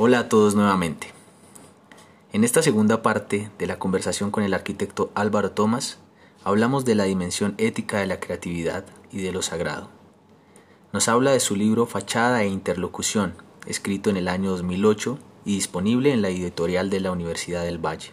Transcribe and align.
Hola 0.00 0.20
a 0.20 0.28
todos 0.28 0.54
nuevamente. 0.54 1.08
En 2.32 2.44
esta 2.44 2.62
segunda 2.62 3.02
parte 3.02 3.50
de 3.58 3.66
la 3.66 3.80
conversación 3.80 4.30
con 4.30 4.44
el 4.44 4.54
arquitecto 4.54 5.10
Álvaro 5.16 5.50
Tomás, 5.50 5.98
hablamos 6.44 6.84
de 6.84 6.94
la 6.94 7.02
dimensión 7.02 7.56
ética 7.58 7.98
de 7.98 8.06
la 8.06 8.20
creatividad 8.20 8.84
y 9.10 9.22
de 9.22 9.32
lo 9.32 9.42
sagrado. 9.42 9.88
Nos 10.92 11.08
habla 11.08 11.32
de 11.32 11.40
su 11.40 11.56
libro 11.56 11.84
Fachada 11.84 12.44
e 12.44 12.46
Interlocución, 12.46 13.34
escrito 13.66 14.08
en 14.08 14.16
el 14.16 14.28
año 14.28 14.50
2008 14.50 15.18
y 15.44 15.56
disponible 15.56 16.12
en 16.12 16.22
la 16.22 16.28
editorial 16.28 16.90
de 16.90 17.00
la 17.00 17.10
Universidad 17.10 17.64
del 17.64 17.84
Valle. 17.84 18.12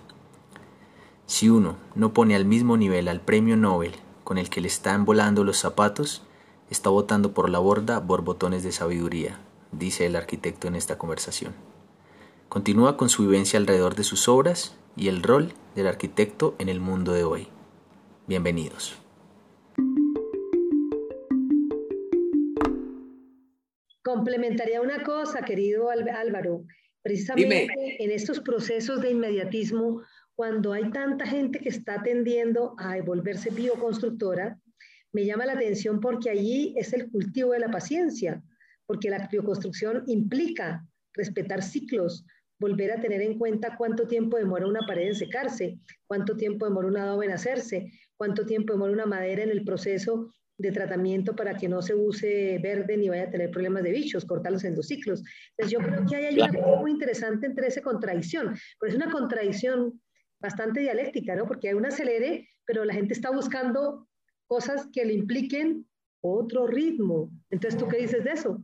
Si 1.28 1.50
uno 1.52 1.78
no 1.94 2.14
pone 2.14 2.36
al 2.36 2.46
mismo 2.46 2.78
nivel 2.78 3.08
al 3.08 3.22
premio 3.22 3.58
Nobel 3.58 3.94
con 4.24 4.40
el 4.40 4.50
que 4.50 4.60
le 4.60 4.70
están 4.70 5.06
volando 5.06 5.44
los 5.44 5.60
zapatos, 5.60 6.24
está 6.72 6.90
botando 6.90 7.36
por 7.36 7.48
la 7.48 7.60
borda 7.60 8.00
borbotones 8.00 8.64
de 8.64 8.72
sabiduría, 8.72 9.40
dice 9.72 10.08
el 10.08 10.16
arquitecto 10.16 10.68
en 10.68 10.74
esta 10.74 10.98
conversación. 10.98 11.54
Continúa 12.50 12.96
con 12.96 13.10
su 13.10 13.24
vivencia 13.24 13.60
alrededor 13.60 13.96
de 13.96 14.04
sus 14.04 14.28
obras 14.30 14.78
y 14.96 15.08
el 15.08 15.24
rol 15.24 15.54
del 15.76 15.88
arquitecto 15.88 16.56
en 16.60 16.70
el 16.70 16.80
mundo 16.80 17.12
de 17.12 17.24
hoy. 17.24 17.48
Bienvenidos. 18.28 18.96
Complementaría 24.04 24.82
una 24.82 25.04
cosa, 25.04 25.42
querido 25.42 25.90
Álvaro. 25.90 26.64
Precisamente 27.02 28.04
en 28.04 28.12
estos 28.12 28.40
procesos 28.40 29.02
de 29.02 29.12
inmediatismo, 29.12 30.02
cuando 30.36 30.72
hay 30.72 30.92
tanta 30.92 31.26
gente 31.26 31.60
que 31.60 31.70
está 31.70 32.04
tendiendo 32.04 32.76
a 32.78 33.02
volverse 33.02 33.50
bioconstructora, 33.50 34.60
me 35.12 35.26
llama 35.26 35.46
la 35.46 35.54
atención 35.54 36.00
porque 36.00 36.30
allí 36.30 36.74
es 36.78 36.94
el 36.94 37.10
cultivo 37.10 37.52
de 37.52 37.60
la 37.60 37.72
paciencia, 37.72 38.44
porque 38.86 39.10
la 39.10 39.28
bioconstrucción 39.28 40.04
implica 40.08 40.86
respetar 41.14 41.64
ciclos, 41.64 42.26
volver 42.60 42.92
a 42.92 43.02
tener 43.02 43.22
en 43.22 43.38
cuenta 43.38 43.76
cuánto 43.78 44.08
tiempo 44.08 44.38
demora 44.38 44.68
una 44.68 44.86
pared 44.88 45.08
en 45.08 45.16
secarse, 45.16 45.78
cuánto 46.08 46.36
tiempo 46.36 46.66
demora 46.66 46.88
un 46.88 46.98
adobe 46.98 47.26
en 47.26 47.32
hacerse, 47.34 47.92
cuánto 48.18 48.46
tiempo 48.46 48.74
demora 48.74 48.94
una 48.94 49.06
madera 49.06 49.44
en 49.44 49.50
el 49.50 49.64
proceso 49.64 50.32
de 50.58 50.72
tratamiento 50.72 51.36
para 51.36 51.56
que 51.58 51.68
no 51.68 51.82
se 51.82 51.96
use 51.96 52.58
verde 52.60 52.96
ni 52.96 53.10
vaya 53.10 53.24
a 53.24 53.30
tener 53.30 53.52
problemas 53.52 53.84
de 53.84 53.92
bichos, 53.92 54.26
cortarlos 54.26 54.64
en 54.64 54.76
dos 54.76 54.88
ciclos. 54.88 55.22
Entonces 55.52 55.72
yo 55.72 55.80
creo 55.80 56.06
que 56.06 56.16
hay 56.16 56.36
una 56.36 56.48
cosa 56.48 56.80
muy 56.80 56.92
interesante 56.92 57.46
entre 57.48 57.68
esa 57.68 57.82
contradicción, 57.82 58.56
pero 58.80 58.90
es 58.90 58.96
una 58.96 59.12
contradicción 59.12 60.02
bastante 60.40 60.80
dialéctica, 60.80 61.36
¿no? 61.36 61.46
Porque 61.46 61.70
hay 61.70 61.74
un 61.74 61.86
acelere, 61.86 62.48
pero 62.66 62.86
la 62.86 62.94
gente 62.94 63.14
está 63.14 63.32
buscando 63.32 64.08
cosas 64.48 64.88
que 64.94 65.04
le 65.04 65.14
impliquen 65.14 65.86
otro 66.22 66.68
ritmo. 66.68 67.32
Entonces, 67.50 67.80
¿tú 67.80 67.88
qué 67.88 67.98
dices 67.98 68.24
de 68.24 68.32
eso? 68.32 68.64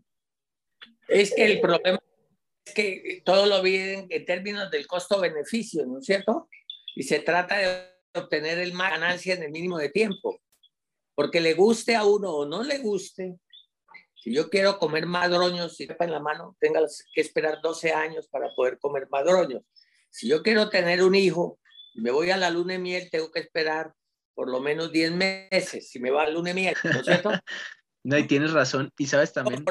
Es 1.08 1.34
que 1.36 1.46
el 1.46 1.60
problema 1.60 2.00
que 2.64 3.22
todo 3.26 3.46
lo 3.46 3.62
viven 3.62 4.08
en 4.10 4.26
términos 4.26 4.70
del 4.72 4.88
costo-beneficio, 4.88 5.86
¿no 5.86 6.00
es 6.00 6.06
cierto? 6.06 6.48
Y 6.96 7.04
se 7.04 7.20
trata 7.20 7.58
de 7.58 8.20
obtener 8.20 8.60
el 8.60 8.74
más 8.74 8.92
ganancia 8.92 9.34
en 9.34 9.44
el 9.44 9.52
mínimo 9.52 9.78
de 9.78 9.90
tiempo. 9.90 10.42
Porque 11.16 11.42
le 11.42 11.54
guste 11.54 11.96
a 11.96 12.06
uno 12.06 12.32
o 12.32 12.46
no 12.46 12.64
le 12.64 12.80
guste, 12.80 13.36
si 14.16 14.34
yo 14.34 14.50
quiero 14.50 14.78
comer 14.78 15.06
madroños, 15.06 15.76
si 15.76 15.88
en 16.00 16.12
la 16.12 16.20
mano, 16.20 16.56
tenga 16.60 16.82
que 17.14 17.22
esperar 17.22 17.60
12 17.62 17.92
años 17.92 18.28
para 18.28 18.54
poder 18.56 18.78
comer 18.80 19.08
madroños. 19.10 19.64
Si 20.10 20.28
yo 20.28 20.44
quiero 20.44 20.70
tener 20.70 21.04
un 21.04 21.16
hijo 21.16 21.60
me 21.94 22.12
voy 22.12 22.32
a 22.32 22.38
la 22.38 22.50
luna 22.50 22.74
de 22.74 22.80
miel, 22.80 23.10
tengo 23.12 23.32
que 23.32 23.40
esperar 23.40 23.94
por 24.34 24.50
lo 24.50 24.60
menos 24.60 24.92
10 24.92 25.12
meses. 25.12 25.90
Si 25.90 26.00
me 26.00 26.12
va 26.12 26.24
a 26.24 26.26
la 26.28 26.32
luna 26.32 26.50
de 26.50 26.54
miel, 26.54 26.76
¿no 26.84 27.00
es 27.00 27.06
cierto? 27.06 27.32
No, 28.04 28.18
y 28.18 28.26
tienes 28.26 28.52
razón. 28.52 28.92
Y 28.98 29.08
sabes 29.08 29.34
también. 29.34 29.64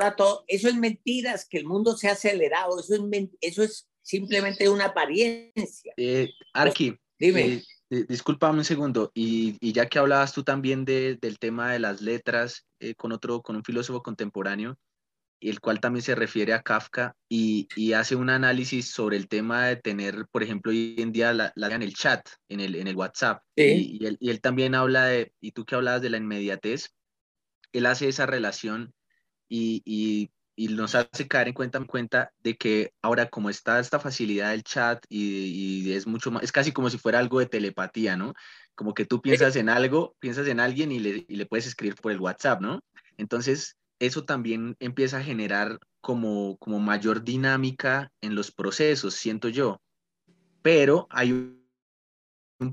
eso 0.46 0.68
es 0.68 0.74
mentiras, 0.76 1.46
que 1.48 1.58
el 1.58 1.64
mundo 1.64 1.96
se 1.96 2.08
ha 2.08 2.12
acelerado. 2.12 2.78
Eso 2.78 2.94
es, 2.94 3.28
eso 3.40 3.62
es 3.62 3.88
simplemente 4.02 4.68
una 4.68 4.86
apariencia. 4.86 5.92
Eh, 5.96 6.30
Arki, 6.52 6.96
dime. 7.18 7.62
Eh, 7.90 8.04
discúlpame 8.08 8.58
un 8.58 8.64
segundo. 8.64 9.10
Y, 9.14 9.56
y, 9.60 9.72
ya 9.72 9.86
que 9.86 9.98
hablabas 9.98 10.32
tú 10.32 10.44
también 10.44 10.84
de, 10.84 11.18
del 11.20 11.38
tema 11.38 11.72
de 11.72 11.80
las 11.80 12.00
letras 12.00 12.66
eh, 12.78 12.94
con 12.94 13.12
otro, 13.12 13.42
con 13.42 13.56
un 13.56 13.64
filósofo 13.64 14.02
contemporáneo, 14.02 14.78
el 15.40 15.60
cual 15.60 15.80
también 15.80 16.02
se 16.02 16.14
refiere 16.14 16.52
a 16.52 16.62
Kafka 16.62 17.16
y, 17.28 17.66
y, 17.74 17.94
hace 17.94 18.14
un 18.14 18.30
análisis 18.30 18.92
sobre 18.92 19.16
el 19.16 19.26
tema 19.26 19.66
de 19.66 19.76
tener, 19.76 20.26
por 20.30 20.44
ejemplo, 20.44 20.70
hoy 20.70 20.94
en 20.98 21.10
día 21.10 21.32
la, 21.32 21.52
la 21.56 21.74
en 21.74 21.82
el 21.82 21.94
chat, 21.94 22.28
en 22.48 22.60
el, 22.60 22.76
en 22.76 22.86
el 22.86 22.94
WhatsApp. 22.94 23.42
Y, 23.56 23.98
y, 24.00 24.06
él, 24.06 24.16
y, 24.20 24.30
él, 24.30 24.40
también 24.40 24.76
habla 24.76 25.06
de, 25.06 25.32
y 25.40 25.50
tú 25.50 25.64
que 25.64 25.74
hablabas 25.74 26.02
de 26.02 26.10
la 26.10 26.18
inmediatez, 26.18 26.90
él 27.72 27.86
hace 27.86 28.08
esa 28.08 28.26
relación 28.26 28.92
y, 29.48 29.82
y, 29.84 30.30
y, 30.56 30.68
nos 30.68 30.94
hace 30.94 31.26
caer 31.28 31.48
en 31.48 31.54
cuenta, 31.54 31.78
en 31.78 31.84
cuenta 31.84 32.32
de 32.42 32.56
que 32.56 32.92
ahora 33.02 33.28
como 33.28 33.50
está 33.50 33.80
esta 33.80 33.98
facilidad 33.98 34.50
del 34.50 34.62
chat 34.62 35.04
y, 35.08 35.92
es 35.92 36.06
mucho 36.06 36.30
más, 36.30 36.42
es 36.42 36.52
casi 36.52 36.72
como 36.72 36.90
si 36.90 36.98
fuera 36.98 37.18
algo 37.18 37.40
de 37.40 37.46
telepatía, 37.46 38.16
¿no? 38.16 38.34
Como 38.74 38.94
que 38.94 39.04
tú 39.04 39.20
piensas 39.20 39.56
en 39.56 39.68
algo, 39.68 40.14
piensas 40.20 40.46
en 40.46 40.60
alguien 40.60 40.92
y 40.92 40.98
le, 41.00 41.24
y 41.28 41.36
le 41.36 41.46
puedes 41.46 41.66
escribir 41.66 41.96
por 41.96 42.12
el 42.12 42.20
WhatsApp, 42.20 42.60
¿no? 42.60 42.80
Entonces, 43.16 43.76
eso 43.98 44.24
también 44.24 44.76
empieza 44.80 45.18
a 45.18 45.22
generar 45.22 45.78
como, 46.00 46.56
como 46.58 46.80
mayor 46.80 47.22
dinámica 47.22 48.10
en 48.20 48.34
los 48.34 48.50
procesos, 48.50 49.14
siento 49.14 49.48
yo. 49.48 49.80
Pero 50.62 51.06
hay 51.10 51.59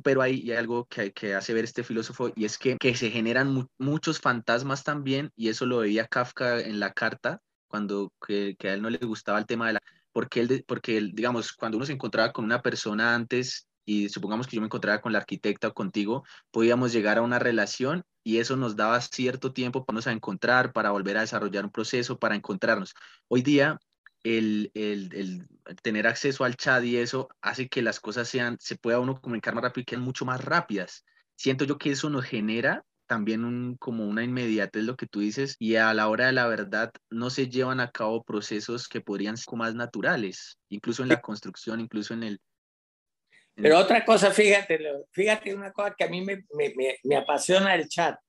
pero 0.04 0.26
y 0.28 0.52
hay 0.52 0.58
algo 0.58 0.86
que, 0.86 1.14
que, 1.14 1.36
hace 1.36 1.54
ver 1.54 1.64
este 1.64 1.84
filósofo 1.84 2.32
y 2.36 2.46
es 2.46 2.58
que, 2.58 2.78
que 2.78 2.96
se 2.96 3.10
generan 3.10 3.68
muchos 3.78 4.20
fantasmas 4.20 4.84
también 4.84 5.32
y 5.36 5.50
eso 5.50 5.66
lo 5.66 5.80
veía 5.80 6.08
Kafka 6.08 6.60
en 6.60 6.80
la 6.80 6.92
carta 6.92 7.42
cuando 7.68 8.14
que, 8.26 8.56
que, 8.60 8.70
a 8.70 8.74
él 8.74 8.82
no 8.82 8.90
le 8.90 8.98
gustaba 9.00 9.40
el 9.40 9.46
tema 9.46 9.68
de 9.68 9.74
la 9.74 9.82
porque 10.12 10.42
él 10.42 10.66
porque 10.68 10.98
él, 10.98 11.14
digamos 11.14 11.54
cuando 11.54 11.78
uno 11.78 11.86
se 11.86 11.94
encontraba 11.94 12.34
con 12.34 12.46
una 12.46 12.62
persona 12.62 13.16
antes 13.16 13.68
y 13.86 14.10
supongamos 14.10 14.48
que 14.48 14.58
yo 14.58 14.62
me 14.62 14.68
encontraba 14.68 15.00
con 15.00 15.14
la 15.14 15.20
arquitecta 15.20 15.70
o 15.70 15.74
contigo 15.74 16.24
podíamos 16.52 16.92
llegar 16.92 17.18
a 17.18 17.22
una 17.22 17.40
relación 17.40 18.04
y 18.24 18.40
eso 18.40 18.58
nos 18.58 18.76
daba 18.76 19.00
cierto 19.00 19.54
tiempo 19.54 19.86
para 19.86 19.96
nos 19.96 20.08
a 20.08 20.12
encontrar 20.12 20.74
para 20.74 20.92
volver 20.92 21.18
a 21.18 21.22
desarrollar 21.22 21.64
un 21.64 21.72
proceso 21.72 22.20
para 22.20 22.36
encontrarnos. 22.36 22.94
Hoy 23.30 23.42
día 23.42 23.80
el, 24.24 24.72
el, 24.74 25.10
el, 25.14 25.48
tener 25.82 26.08
acceso 26.08 26.44
al 26.44 26.56
chat 26.56 26.84
y 26.84 26.98
eso 26.98 27.30
hace 27.42 27.70
que 27.70 27.82
las 27.82 28.00
cosas 28.00 28.28
sean, 28.28 28.58
se 28.60 28.76
pueda 28.76 29.00
uno 29.00 29.22
comunicar 29.22 29.54
más 29.56 29.64
rápido 29.64 29.82
y 29.84 29.86
queden 29.86 30.04
mucho 30.04 30.26
más 30.26 30.44
rápidas. 30.44 31.06
Siento 31.36 31.66
yo 31.66 31.78
que 31.78 31.92
eso 31.92 32.10
nos 32.10 32.26
genera 32.26 32.84
también 33.06 33.46
un, 33.46 33.78
como 33.78 34.06
una 34.06 34.24
inmediatez, 34.24 34.84
lo 34.84 34.98
que 34.98 35.08
tú 35.08 35.22
dices, 35.22 35.56
y 35.60 35.76
a 35.76 35.94
la 35.94 36.10
hora 36.10 36.26
de 36.26 36.34
la 36.34 36.48
verdad 36.48 36.92
no 37.10 37.30
se 37.30 37.48
llevan 37.48 37.80
a 37.80 37.92
cabo 37.92 38.24
procesos 38.24 38.90
que 38.90 39.00
podrían 39.00 39.38
ser 39.38 39.56
más 39.56 39.74
naturales, 39.76 40.60
incluso 40.70 41.04
en 41.04 41.10
la 41.10 41.22
construcción, 41.22 41.80
incluso 41.80 42.14
en 42.14 42.24
el... 42.24 42.42
Pero 43.56 43.80
otra 43.80 44.04
cosa, 44.04 44.32
fíjate, 44.32 44.80
fíjate 45.12 45.56
una 45.56 45.72
cosa 45.72 45.96
que 45.98 46.04
a 46.04 46.10
mí 46.10 46.22
me, 46.22 46.44
me, 46.54 46.74
me, 46.76 46.98
me 47.04 47.16
apasiona 47.16 47.74
el 47.76 47.88
chat. 47.88 48.20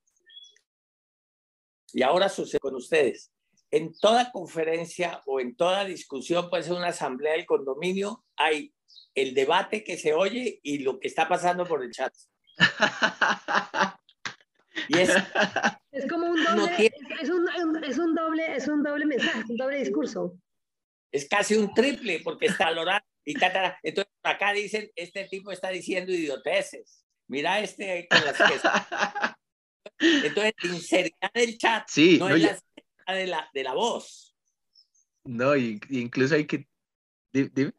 Y 1.93 2.03
ahora 2.03 2.28
sucede 2.28 2.60
con 2.60 2.77
ustedes 2.77 3.32
en 3.71 3.93
toda 3.99 4.31
conferencia 4.33 5.23
o 5.27 5.41
en 5.41 5.55
toda 5.56 5.84
discusión, 5.84 6.49
puede 6.49 6.62
ser 6.62 6.73
una 6.75 6.89
asamblea 6.89 7.34
del 7.34 7.47
condominio, 7.47 8.25
hay 8.37 8.75
el 9.15 9.34
debate 9.34 9.84
que 9.84 9.99
se 9.99 10.15
oye 10.15 10.61
y 10.62 10.79
lo 10.79 10.99
que 11.01 11.09
está 11.09 11.29
pasando 11.29 11.67
por 11.67 11.83
el 11.83 11.91
chat. 11.91 12.12
Y 14.89 14.99
es, 14.99 15.11
es 15.91 16.09
como 16.09 16.27
un 16.27 16.45
doble, 16.45 16.93
es, 17.21 17.28
un, 17.28 17.49
es, 17.83 17.99
un, 17.99 18.15
doble, 18.15 18.55
es 18.55 18.69
un 18.69 18.83
doble 18.83 19.07
mensaje, 19.07 19.43
un 19.49 19.57
doble 19.57 19.78
discurso. 19.78 20.39
Es 21.11 21.28
casi 21.28 21.57
un 21.57 21.75
triple 21.75 22.21
porque 22.21 22.47
está 22.47 22.67
valorado 22.67 23.05
y 23.25 23.34
Entonces 23.83 24.12
acá 24.23 24.53
dicen, 24.53 24.91
este 24.95 25.25
tipo 25.25 25.51
está 25.51 25.71
diciendo 25.71 26.12
idioteces. 26.12 27.05
Mira 27.27 27.61
este 27.61 28.07
con 28.09 28.25
las 28.25 28.37
que... 28.37 28.69
Entonces, 30.27 30.55
sinceridad 30.61 31.33
del 31.34 31.59
chat 31.59 31.89
sí, 31.89 32.19
no, 32.19 32.28
es 32.28 32.41
la 32.41 32.59
de 33.15 33.27
la, 33.27 33.51
de 33.53 33.63
la 33.63 33.75
voz. 33.75 34.37
No, 35.25 35.57
y, 35.57 35.81
incluso 35.91 36.35
hay 36.35 36.47
que... 36.47 36.69
Dime. 37.33 37.73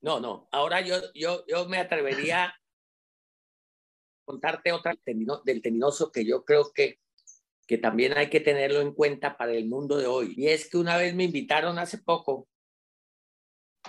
No, 0.00 0.20
no. 0.20 0.48
Ahora 0.52 0.80
yo, 0.80 0.96
yo, 1.14 1.44
yo 1.46 1.66
me 1.68 1.78
atrevería 1.78 2.44
a 2.44 2.54
contarte 4.24 4.72
otra 4.72 4.94
del 5.04 5.62
teninoso 5.62 6.10
que 6.10 6.24
yo 6.24 6.44
creo 6.44 6.72
que, 6.72 6.98
que 7.66 7.78
también 7.78 8.16
hay 8.16 8.30
que 8.30 8.40
tenerlo 8.40 8.80
en 8.80 8.94
cuenta 8.94 9.36
para 9.36 9.52
el 9.52 9.66
mundo 9.66 9.96
de 9.96 10.06
hoy. 10.06 10.34
Y 10.36 10.48
es 10.48 10.68
que 10.68 10.78
una 10.78 10.96
vez 10.96 11.14
me 11.14 11.24
invitaron 11.24 11.78
hace 11.78 11.98
poco 11.98 12.48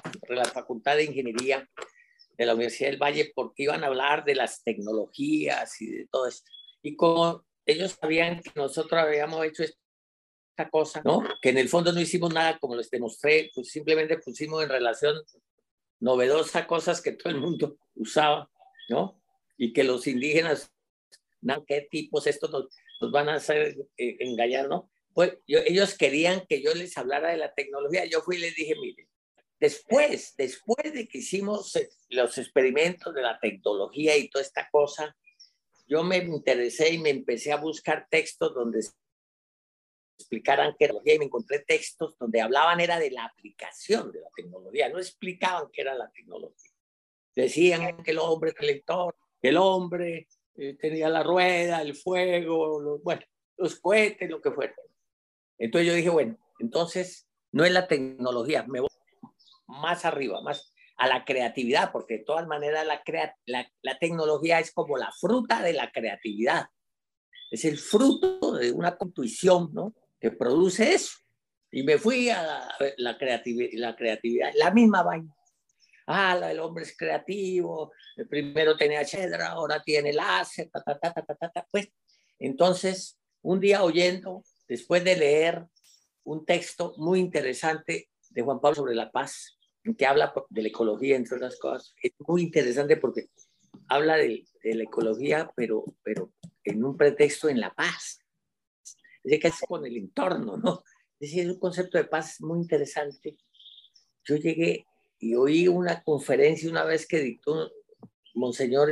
a 0.03 0.33
la 0.33 0.45
Facultad 0.45 0.97
de 0.97 1.05
Ingeniería 1.05 1.69
de 2.37 2.45
la 2.45 2.53
Universidad 2.53 2.89
del 2.89 3.01
Valle 3.01 3.31
porque 3.33 3.63
iban 3.63 3.83
a 3.83 3.87
hablar 3.87 4.25
de 4.25 4.35
las 4.35 4.63
tecnologías 4.63 5.81
y 5.81 5.89
de 5.89 6.07
todo 6.07 6.27
esto. 6.27 6.51
Y 6.81 6.95
como 6.95 7.45
ellos 7.65 7.97
sabían 7.99 8.41
que 8.41 8.51
nosotros 8.55 9.01
habíamos 9.01 9.43
hecho 9.45 9.63
esto 10.55 10.69
cosa, 10.69 11.01
¿no? 11.03 11.21
Que 11.41 11.49
en 11.49 11.57
el 11.57 11.69
fondo 11.69 11.91
no 11.91 11.99
hicimos 11.99 12.33
nada 12.33 12.57
como 12.59 12.75
les 12.75 12.89
demostré, 12.89 13.51
pues 13.53 13.69
simplemente 13.69 14.17
pusimos 14.17 14.63
en 14.63 14.69
relación 14.69 15.15
novedosa 15.99 16.65
cosas 16.65 17.01
que 17.01 17.11
todo 17.11 17.31
el 17.33 17.39
mundo 17.39 17.77
usaba, 17.95 18.49
¿no? 18.89 19.21
Y 19.57 19.73
que 19.73 19.83
los 19.83 20.07
indígenas, 20.07 20.71
¿no? 21.41 21.65
¿qué 21.65 21.87
tipos 21.89 22.27
estos 22.27 22.51
nos, 22.51 23.11
van 23.11 23.29
a 23.29 23.35
hacer 23.35 23.75
eh, 23.97 24.17
engañar, 24.19 24.69
¿no? 24.69 24.89
Pues 25.13 25.37
ellos 25.47 25.97
querían 25.97 26.45
que 26.47 26.61
yo 26.61 26.73
les 26.73 26.97
hablara 26.97 27.29
de 27.29 27.37
la 27.37 27.53
tecnología. 27.53 28.05
Yo 28.05 28.21
fui 28.21 28.35
y 28.35 28.39
les 28.39 28.55
dije, 28.55 28.75
mire, 28.75 29.07
después, 29.59 30.35
después 30.37 30.93
de 30.93 31.07
que 31.07 31.19
hicimos 31.19 31.75
eh, 31.75 31.89
los 32.09 32.37
experimentos 32.37 33.13
de 33.13 33.21
la 33.21 33.39
tecnología 33.39 34.17
y 34.17 34.29
toda 34.29 34.43
esta 34.43 34.69
cosa, 34.69 35.15
yo 35.87 36.03
me 36.03 36.17
interesé 36.17 36.93
y 36.93 36.97
me 36.97 37.11
empecé 37.11 37.51
a 37.51 37.57
buscar 37.57 38.07
textos 38.09 38.53
donde 38.53 38.79
explicaran 40.17 40.75
qué 40.77 40.85
era 40.85 40.95
y 41.03 41.19
me 41.19 41.25
encontré 41.25 41.59
textos 41.59 42.15
donde 42.19 42.41
hablaban 42.41 42.79
era 42.79 42.99
de 42.99 43.11
la 43.11 43.25
aplicación 43.25 44.11
de 44.11 44.21
la 44.21 44.29
tecnología, 44.35 44.89
no 44.89 44.97
explicaban 44.97 45.69
qué 45.71 45.81
era 45.81 45.93
la 45.93 46.09
tecnología. 46.11 46.71
Decían 47.35 48.03
que 48.03 48.11
el 48.11 48.19
hombre 48.19 48.51
es 48.51 48.55
el 48.59 48.67
lector, 48.67 49.15
que 49.41 49.49
el 49.49 49.57
hombre 49.57 50.27
eh, 50.55 50.75
tenía 50.79 51.09
la 51.09 51.21
rueda, 51.21 51.81
el 51.81 51.95
fuego, 51.95 52.79
los, 52.79 53.03
bueno, 53.03 53.21
los 53.57 53.79
cohetes, 53.79 54.29
lo 54.29 54.41
que 54.41 54.51
fuera. 54.51 54.73
Entonces 55.57 55.87
yo 55.87 55.93
dije, 55.93 56.09
bueno, 56.09 56.37
entonces 56.59 57.27
no 57.51 57.65
es 57.65 57.71
la 57.71 57.87
tecnología, 57.87 58.65
me 58.67 58.79
voy 58.79 58.89
más 59.67 60.05
arriba, 60.05 60.41
más 60.41 60.73
a 60.97 61.07
la 61.07 61.25
creatividad, 61.25 61.91
porque 61.91 62.19
de 62.19 62.23
todas 62.23 62.47
maneras 62.47 62.85
la, 62.85 63.03
la, 63.45 63.71
la 63.81 63.97
tecnología 63.99 64.59
es 64.59 64.71
como 64.71 64.97
la 64.97 65.11
fruta 65.11 65.61
de 65.61 65.73
la 65.73 65.91
creatividad. 65.91 66.67
Es 67.51 67.65
el 67.65 67.77
fruto 67.77 68.53
de 68.53 68.71
una 68.71 68.97
intuición, 68.99 69.69
¿no? 69.73 69.93
Que 70.25 70.31
produce 70.31 70.91
eso. 70.91 71.19
Y 71.71 71.83
me 71.83 71.99
fui 71.99 72.31
a 72.31 72.41
la, 72.41 72.75
la, 72.97 73.11
la 73.11 73.95
creatividad, 73.95 74.51
la 74.55 74.71
misma 74.71 75.03
vaina. 75.03 75.31
Ah, 76.07 76.39
el 76.49 76.59
hombre 76.59 76.83
es 76.83 76.97
creativo, 76.97 77.91
primero 78.27 78.75
tenía 78.75 79.05
chedra, 79.05 79.49
ahora 79.49 79.83
tiene 79.83 80.11
láser, 80.11 80.71
ta, 80.71 80.81
ta, 80.81 80.97
ta, 80.97 81.13
ta, 81.13 81.35
ta, 81.35 81.49
ta, 81.49 81.67
Pues, 81.69 81.89
entonces, 82.39 83.19
un 83.43 83.59
día 83.59 83.83
oyendo, 83.83 84.43
después 84.67 85.03
de 85.03 85.15
leer 85.15 85.67
un 86.23 86.43
texto 86.43 86.95
muy 86.97 87.19
interesante 87.19 88.09
de 88.31 88.41
Juan 88.41 88.59
Pablo 88.59 88.77
sobre 88.77 88.95
la 88.95 89.11
paz, 89.11 89.59
que 89.95 90.07
habla 90.07 90.33
de 90.49 90.61
la 90.63 90.69
ecología, 90.69 91.15
entre 91.15 91.35
otras 91.35 91.59
cosas. 91.59 91.93
Es 92.01 92.13
muy 92.27 92.41
interesante 92.41 92.97
porque 92.97 93.27
habla 93.89 94.17
de, 94.17 94.43
la 94.63 94.83
ecología, 94.83 95.51
pero, 95.55 95.83
pero 96.01 96.31
en 96.63 96.83
un 96.83 96.97
pretexto 96.97 97.47
en 97.47 97.59
la 97.59 97.71
paz. 97.75 98.24
Decir, 99.25 99.41
que 99.41 99.47
es 99.47 99.59
con 99.67 99.85
el 99.85 99.97
entorno, 99.97 100.55
¿no? 100.57 100.83
Es 101.19 101.31
decir, 101.31 101.45
es 101.45 101.49
un 101.49 101.59
concepto 101.59 101.97
de 101.97 102.05
paz 102.05 102.39
muy 102.41 102.59
interesante. 102.59 103.37
Yo 104.23 104.35
llegué 104.35 104.85
y 105.19 105.35
oí 105.35 105.67
una 105.67 106.03
conferencia 106.03 106.69
una 106.69 106.83
vez 106.83 107.07
que 107.07 107.19
dictó 107.19 107.71
Monseñor 108.35 108.89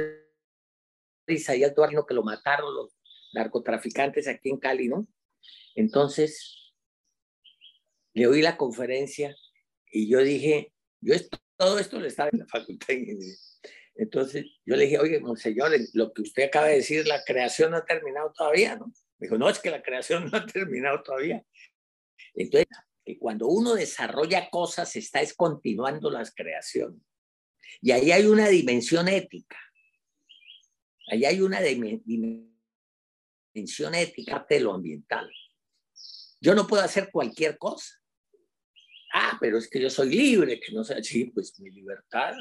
Isaías 1.28 1.76
Duarte, 1.76 1.98
que 2.08 2.14
lo 2.14 2.24
mataron 2.24 2.74
los 2.74 2.98
narcotraficantes 3.34 4.28
aquí 4.28 4.50
en 4.50 4.58
Cali, 4.58 4.88
¿no? 4.88 5.08
Entonces, 5.76 6.74
le 8.14 8.28
oí 8.28 8.42
la 8.42 8.58
conferencia 8.58 9.36
y 9.92 10.10
yo 10.10 10.20
dije, 10.20 10.74
yo 11.02 11.16
todo 11.58 11.80
esto 11.80 12.00
le 12.00 12.08
estaba 12.08 12.30
en 12.32 12.40
la 12.40 12.48
facultad. 12.48 12.96
Entonces 13.96 14.46
yo 14.66 14.76
le 14.76 14.86
dije, 14.86 15.00
oye, 15.00 15.20
monseñor, 15.20 15.72
lo 15.94 16.14
que 16.14 16.24
usted 16.24 16.46
acaba 16.46 16.68
de 16.68 16.78
decir, 16.78 17.06
la 17.06 17.24
creación 17.24 17.72
no 17.72 17.78
ha 17.78 17.86
terminado 17.86 18.32
todavía, 18.36 18.76
¿no? 18.76 18.92
Me 19.24 19.28
dijo, 19.28 19.38
no, 19.38 19.50
es 19.50 19.60
que 19.60 19.72
la 19.72 19.82
creación 19.82 20.26
no 20.32 20.38
ha 20.38 20.46
terminado 20.46 21.02
todavía. 21.04 21.44
Entonces, 22.34 22.68
que 23.06 23.18
cuando 23.18 23.48
uno 23.48 23.74
desarrolla 23.74 24.50
cosas, 24.50 24.96
está 24.96 25.22
es 25.22 25.34
continuando 25.34 26.10
las 26.10 26.34
creaciones. 26.34 27.02
Y 27.82 27.92
ahí 27.92 28.12
hay 28.12 28.26
una 28.26 28.48
dimensión 28.48 29.08
ética. 29.08 29.58
Ahí 31.12 31.26
hay 31.26 31.42
una 31.42 31.60
dimensión 31.62 32.54
ética 33.94 34.46
de 34.50 34.60
lo 34.60 34.74
ambiental. 34.74 35.30
Yo 36.40 36.56
no 36.56 36.66
puedo 36.66 36.84
hacer 36.84 37.10
cualquier 37.12 37.58
cosa 37.58 38.04
ah, 39.14 39.38
pero 39.40 39.58
es 39.58 39.70
que 39.70 39.80
yo 39.80 39.90
soy 39.90 40.10
libre, 40.10 40.60
que 40.60 40.74
no 40.74 40.84
sé, 40.84 41.02
sí, 41.04 41.26
pues 41.26 41.58
mi 41.60 41.70
libertad 41.72 42.34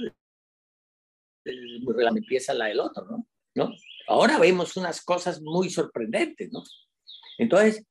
empieza 2.17 2.55
la 2.55 2.67
del 2.67 2.81
otro, 2.81 3.05
¿no? 3.05 3.29
¿no? 3.55 3.71
Ahora 4.09 4.39
vemos 4.39 4.77
unas 4.77 5.03
cosas 5.03 5.41
muy 5.41 5.71
sorprendentes, 5.71 6.51
¿no? 6.53 6.63
Entonces, 7.39 7.85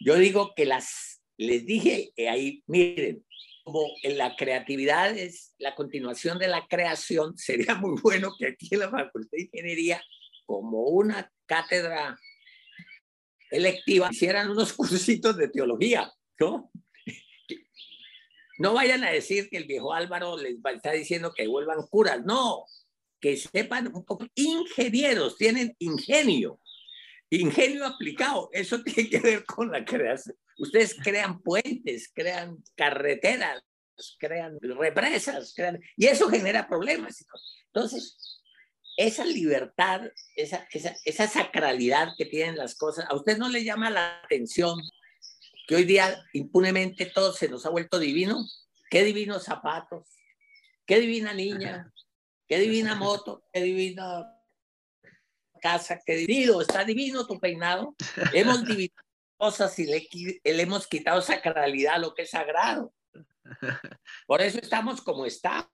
yo 0.00 0.16
digo 0.16 0.52
que 0.54 0.66
las, 0.66 1.22
les 1.36 1.64
dije 1.66 2.12
ahí, 2.28 2.62
miren, 2.66 3.24
como 3.64 3.82
en 4.02 4.18
la 4.18 4.36
creatividad 4.36 5.16
es 5.16 5.54
la 5.58 5.74
continuación 5.74 6.38
de 6.38 6.48
la 6.48 6.66
creación, 6.68 7.36
sería 7.36 7.74
muy 7.74 8.00
bueno 8.00 8.32
que 8.38 8.48
aquí 8.48 8.68
en 8.70 8.80
la 8.80 8.90
Facultad 8.90 9.30
de 9.32 9.42
Ingeniería, 9.42 10.02
como 10.46 10.82
una 10.82 11.32
cátedra 11.46 12.18
electiva, 13.50 14.10
hicieran 14.12 14.50
unos 14.50 14.72
cursitos 14.74 15.36
de 15.36 15.48
teología, 15.48 16.12
¿no? 16.38 16.70
No 18.56 18.72
vayan 18.72 19.02
a 19.02 19.10
decir 19.10 19.48
que 19.50 19.56
el 19.56 19.64
viejo 19.64 19.92
Álvaro 19.92 20.36
les 20.36 20.58
está 20.64 20.92
diciendo 20.92 21.32
que 21.34 21.48
vuelvan 21.48 21.88
curas, 21.90 22.24
no, 22.24 22.66
que 23.24 23.38
sepan 23.38 23.86
un 23.86 24.04
poco, 24.04 24.26
ingenieros, 24.34 25.38
tienen 25.38 25.74
ingenio, 25.78 26.60
ingenio 27.30 27.86
aplicado, 27.86 28.50
eso 28.52 28.82
tiene 28.84 29.08
que 29.08 29.18
ver 29.18 29.46
con 29.46 29.72
la 29.72 29.82
creación. 29.82 30.36
Ustedes 30.58 30.94
crean 31.02 31.40
puentes, 31.40 32.10
crean 32.12 32.62
carreteras, 32.74 33.62
crean 34.18 34.58
represas, 34.60 35.54
crean, 35.56 35.80
y 35.96 36.04
eso 36.04 36.28
genera 36.28 36.68
problemas. 36.68 37.24
Entonces, 37.72 38.42
esa 38.98 39.24
libertad, 39.24 40.02
esa, 40.36 40.68
esa, 40.70 40.94
esa 41.06 41.26
sacralidad 41.26 42.10
que 42.18 42.26
tienen 42.26 42.58
las 42.58 42.74
cosas, 42.74 43.06
¿a 43.08 43.16
usted 43.16 43.38
no 43.38 43.48
le 43.48 43.64
llama 43.64 43.88
la 43.88 44.20
atención 44.22 44.78
que 45.66 45.76
hoy 45.76 45.84
día 45.84 46.22
impunemente 46.34 47.06
todo 47.06 47.32
se 47.32 47.48
nos 47.48 47.64
ha 47.64 47.70
vuelto 47.70 47.98
divino. 47.98 48.46
Qué 48.90 49.02
divinos 49.02 49.44
zapatos, 49.44 50.08
qué 50.84 51.00
divina 51.00 51.32
niña, 51.32 51.90
qué 52.46 52.58
divina 52.58 52.94
moto, 52.94 53.44
qué 53.52 53.62
divina 53.62 54.30
casa, 55.60 56.00
qué 56.04 56.16
divino, 56.16 56.60
está 56.60 56.84
divino 56.84 57.26
tu 57.26 57.40
peinado. 57.40 57.94
Hemos 58.32 58.64
dividido 58.64 59.02
cosas 59.36 59.78
y 59.78 59.86
le, 59.86 60.06
le 60.44 60.62
hemos 60.62 60.86
quitado 60.86 61.22
sacralidad 61.22 61.94
a 61.94 61.98
lo 61.98 62.14
que 62.14 62.22
es 62.22 62.30
sagrado. 62.30 62.92
Por 64.26 64.42
eso 64.42 64.58
estamos 64.58 65.00
como 65.00 65.26
estamos. 65.26 65.68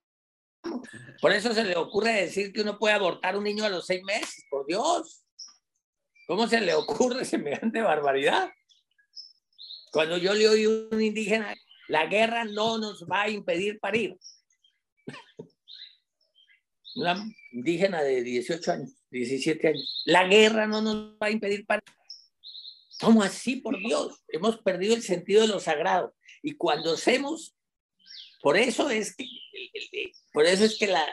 Por 1.21 1.31
eso 1.31 1.53
se 1.53 1.63
le 1.63 1.75
ocurre 1.75 2.13
decir 2.13 2.53
que 2.53 2.61
uno 2.61 2.77
puede 2.77 2.93
abortar 2.93 3.35
un 3.35 3.43
niño 3.43 3.65
a 3.65 3.69
los 3.69 3.85
seis 3.85 4.03
meses, 4.03 4.45
por 4.49 4.65
Dios. 4.65 5.23
¿Cómo 6.27 6.47
se 6.47 6.61
le 6.61 6.73
ocurre 6.73 7.25
semejante 7.25 7.81
barbaridad? 7.81 8.49
Cuando 9.91 10.17
yo 10.17 10.33
le 10.33 10.47
oí 10.47 10.63
a 10.63 10.95
un 10.95 11.01
indígena, 11.01 11.53
la 11.89 12.05
guerra 12.05 12.45
no 12.45 12.77
nos 12.77 13.05
va 13.05 13.23
a 13.23 13.29
impedir 13.29 13.79
parir. 13.79 14.17
Una 16.95 17.23
indígena 17.51 18.03
de 18.03 18.21
18 18.23 18.71
años, 18.71 18.91
17 19.11 19.67
años. 19.67 20.03
La 20.05 20.27
guerra 20.27 20.67
no 20.67 20.81
nos 20.81 21.13
va 21.21 21.27
a 21.27 21.31
impedir 21.31 21.65
parir. 21.65 21.83
¿Cómo 22.99 23.23
así, 23.23 23.57
por 23.57 23.79
Dios? 23.79 24.21
Hemos 24.27 24.57
perdido 24.59 24.95
el 24.95 25.01
sentido 25.01 25.41
de 25.41 25.47
lo 25.47 25.59
sagrado. 25.59 26.13
Y 26.43 26.55
cuando 26.55 26.93
hacemos, 26.93 27.55
por 28.41 28.57
eso 28.57 28.89
es 28.89 29.15
que, 29.15 29.25
por 30.33 30.45
eso 30.45 30.65
es 30.65 30.77
que 30.77 30.87
la, 30.87 31.03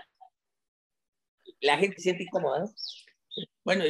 la 1.60 1.78
gente 1.78 1.96
se 1.96 2.02
siente 2.02 2.24
incómoda. 2.24 2.70
Bueno, 3.64 3.84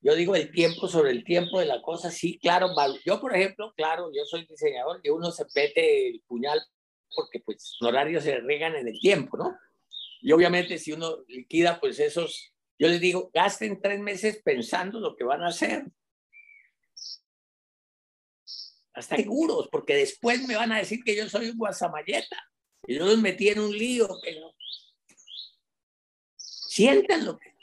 yo 0.00 0.14
digo 0.14 0.36
el 0.36 0.50
tiempo 0.52 0.88
sobre 0.88 1.10
el 1.10 1.24
tiempo 1.24 1.58
de 1.58 1.66
la 1.66 1.82
cosa, 1.82 2.10
sí, 2.10 2.38
claro. 2.38 2.74
Yo, 3.04 3.20
por 3.20 3.34
ejemplo, 3.34 3.72
claro, 3.76 4.10
yo 4.14 4.24
soy 4.24 4.46
diseñador 4.46 5.00
y 5.02 5.10
uno 5.10 5.30
se 5.30 5.44
mete 5.54 6.08
el 6.08 6.22
puñal 6.26 6.60
porque 7.14 7.40
pues 7.40 7.76
los 7.80 7.88
horarios 7.88 8.24
se 8.24 8.38
regan 8.40 8.76
en 8.76 8.88
el 8.88 9.00
tiempo, 9.00 9.36
¿no? 9.36 9.56
Y 10.26 10.32
obviamente 10.32 10.76
si 10.76 10.90
uno 10.90 11.18
liquida, 11.28 11.78
pues 11.78 12.00
esos, 12.00 12.52
yo 12.80 12.88
les 12.88 13.00
digo, 13.00 13.30
gasten 13.32 13.80
tres 13.80 14.00
meses 14.00 14.42
pensando 14.42 14.98
lo 14.98 15.14
que 15.14 15.22
van 15.22 15.40
a 15.44 15.50
hacer. 15.50 15.84
Hasta 18.92 19.14
seguros, 19.14 19.68
porque 19.70 19.94
después 19.94 20.44
me 20.48 20.56
van 20.56 20.72
a 20.72 20.78
decir 20.78 21.04
que 21.04 21.14
yo 21.14 21.28
soy 21.28 21.50
un 21.50 21.56
guasamayeta. 21.56 22.42
Y 22.88 22.96
yo 22.96 23.06
los 23.06 23.18
metí 23.18 23.50
en 23.50 23.60
un 23.60 23.70
lío, 23.70 24.08
pero 24.20 24.52
sientan 26.36 27.24
lo 27.24 27.38
que... 27.38 27.54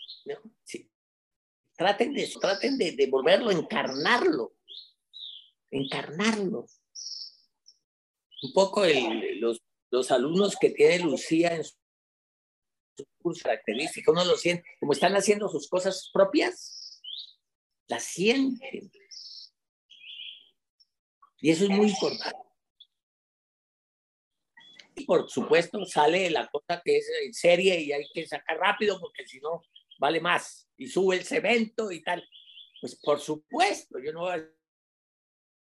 Traten 1.75 2.13
de, 2.13 2.31
traten 2.39 2.77
de 2.77 3.07
volverlo, 3.11 3.51
encarnarlo, 3.51 4.55
encarnarlo. 5.69 6.65
Un 8.41 8.53
poco 8.53 8.85
los, 8.85 9.61
los 9.91 10.11
alumnos 10.11 10.55
que 10.55 10.69
tiene 10.69 10.99
Lucía 10.99 11.55
en 11.55 11.65
su 11.65 11.82
curso 13.21 13.43
característica, 13.43 14.11
uno 14.11 14.25
lo 14.25 14.37
siente, 14.37 14.63
como 14.79 14.93
están 14.93 15.15
haciendo 15.15 15.47
sus 15.49 15.67
cosas 15.67 16.09
propias, 16.13 17.01
las 17.87 18.03
sienten. 18.03 18.91
Y 21.39 21.51
eso 21.51 21.65
es 21.65 21.69
muy 21.69 21.87
importante. 21.89 22.37
Y 24.95 25.05
por 25.05 25.29
supuesto 25.29 25.83
sale 25.85 26.29
la 26.29 26.47
cosa 26.47 26.81
que 26.83 26.97
es 26.97 27.09
en 27.23 27.33
serie 27.33 27.81
y 27.81 27.91
hay 27.91 28.05
que 28.13 28.27
sacar 28.27 28.57
rápido 28.57 28.99
porque 28.99 29.25
si 29.25 29.39
no 29.39 29.63
vale 29.99 30.21
más 30.21 30.69
y 30.77 30.87
sube 30.87 31.17
el 31.17 31.23
cemento 31.23 31.91
y 31.91 32.01
tal. 32.03 32.23
Pues 32.79 32.95
por 33.01 33.19
supuesto, 33.19 33.97
yo 33.99 34.13
no 34.13 34.21
voy 34.21 34.39
a 34.39 34.49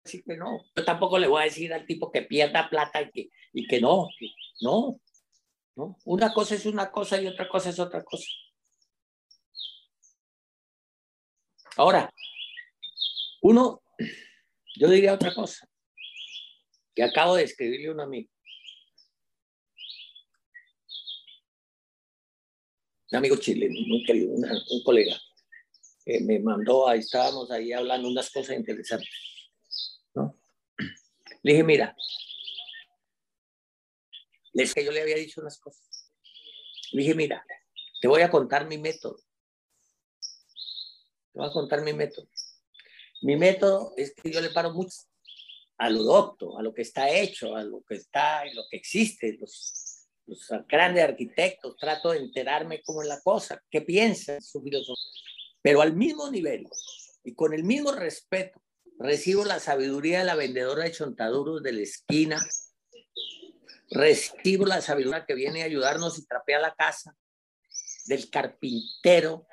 decir 0.03 0.23
que 0.23 0.35
no. 0.35 0.63
Yo 0.75 0.83
tampoco 0.83 1.17
le 1.17 1.27
voy 1.27 1.41
a 1.41 1.45
decir 1.45 1.73
al 1.73 1.85
tipo 1.85 2.11
que 2.11 2.23
pierda 2.23 2.69
plata 2.69 3.01
y 3.01 3.11
que, 3.11 3.29
y 3.53 3.67
que 3.67 3.79
no, 3.79 4.09
No, 4.61 4.99
no. 5.75 5.97
Una 6.05 6.33
cosa 6.33 6.55
es 6.55 6.65
una 6.65 6.91
cosa 6.91 7.21
y 7.21 7.27
otra 7.27 7.47
cosa 7.47 7.69
es 7.69 7.79
otra 7.79 8.03
cosa. 8.03 8.27
Ahora, 11.77 12.13
uno, 13.41 13.81
yo 14.75 14.89
diría 14.89 15.13
otra 15.13 15.33
cosa, 15.33 15.67
que 16.93 17.03
acabo 17.03 17.35
de 17.35 17.43
escribirle 17.43 17.87
a 17.87 17.91
un 17.93 18.01
amigo. 18.01 18.29
Un 23.11 23.17
amigo 23.17 23.35
chileno, 23.37 23.73
muy 23.87 24.03
querido, 24.05 24.33
un 24.33 24.83
colega, 24.83 25.19
que 26.05 26.21
me 26.21 26.39
mandó, 26.39 26.87
ahí 26.87 26.99
estábamos 26.99 27.49
ahí 27.51 27.73
hablando 27.73 28.07
unas 28.07 28.29
cosas 28.29 28.57
interesantes. 28.57 29.09
¿no? 30.13 30.37
Le 31.43 31.51
dije, 31.53 31.63
mira, 31.63 31.95
les 34.53 34.73
que 34.73 34.83
yo 34.83 34.91
le 34.91 35.01
había 35.01 35.15
dicho 35.15 35.41
unas 35.41 35.59
cosas. 35.59 35.87
Le 36.91 37.01
dije, 37.01 37.15
mira, 37.15 37.45
te 38.01 38.07
voy 38.07 38.21
a 38.21 38.29
contar 38.29 38.67
mi 38.67 38.77
método. 38.77 39.17
Te 41.31 41.39
voy 41.39 41.47
a 41.47 41.51
contar 41.51 41.81
mi 41.81 41.93
método. 41.93 42.27
Mi 43.21 43.35
método 43.35 43.93
es 43.97 44.13
que 44.13 44.31
yo 44.31 44.41
le 44.41 44.49
paro 44.49 44.71
mucho 44.73 44.97
a 45.77 45.89
lo 45.89 46.03
docto, 46.03 46.57
a 46.57 46.61
lo 46.61 46.73
que 46.73 46.81
está 46.81 47.09
hecho, 47.09 47.55
a 47.55 47.63
lo 47.63 47.81
que 47.83 47.95
está, 47.95 48.45
lo 48.53 48.63
que 48.69 48.77
existe, 48.77 49.37
los, 49.39 50.07
los 50.27 50.47
grandes 50.67 51.03
arquitectos, 51.03 51.75
trato 51.77 52.11
de 52.11 52.19
enterarme 52.19 52.81
cómo 52.83 53.01
es 53.01 53.07
la 53.07 53.19
cosa, 53.21 53.63
qué 53.69 53.81
piensa 53.81 54.39
su 54.41 54.61
filosofía, 54.61 55.11
pero 55.61 55.81
al 55.81 55.95
mismo 55.95 56.29
nivel 56.29 56.67
y 57.23 57.33
con 57.33 57.53
el 57.53 57.63
mismo 57.63 57.91
respeto 57.91 58.61
recibo 58.99 59.45
la 59.45 59.59
sabiduría 59.59 60.19
de 60.19 60.25
la 60.25 60.35
vendedora 60.35 60.83
de 60.83 60.91
chontaduros 60.91 61.63
de 61.63 61.73
la 61.73 61.81
esquina, 61.81 62.39
recibo 63.91 64.65
la 64.65 64.81
sabiduría 64.81 65.25
que 65.25 65.35
viene 65.35 65.61
a 65.61 65.65
ayudarnos 65.65 66.17
y 66.17 66.25
trapea 66.25 66.59
la 66.59 66.73
casa, 66.73 67.15
del 68.05 68.29
carpintero, 68.29 69.45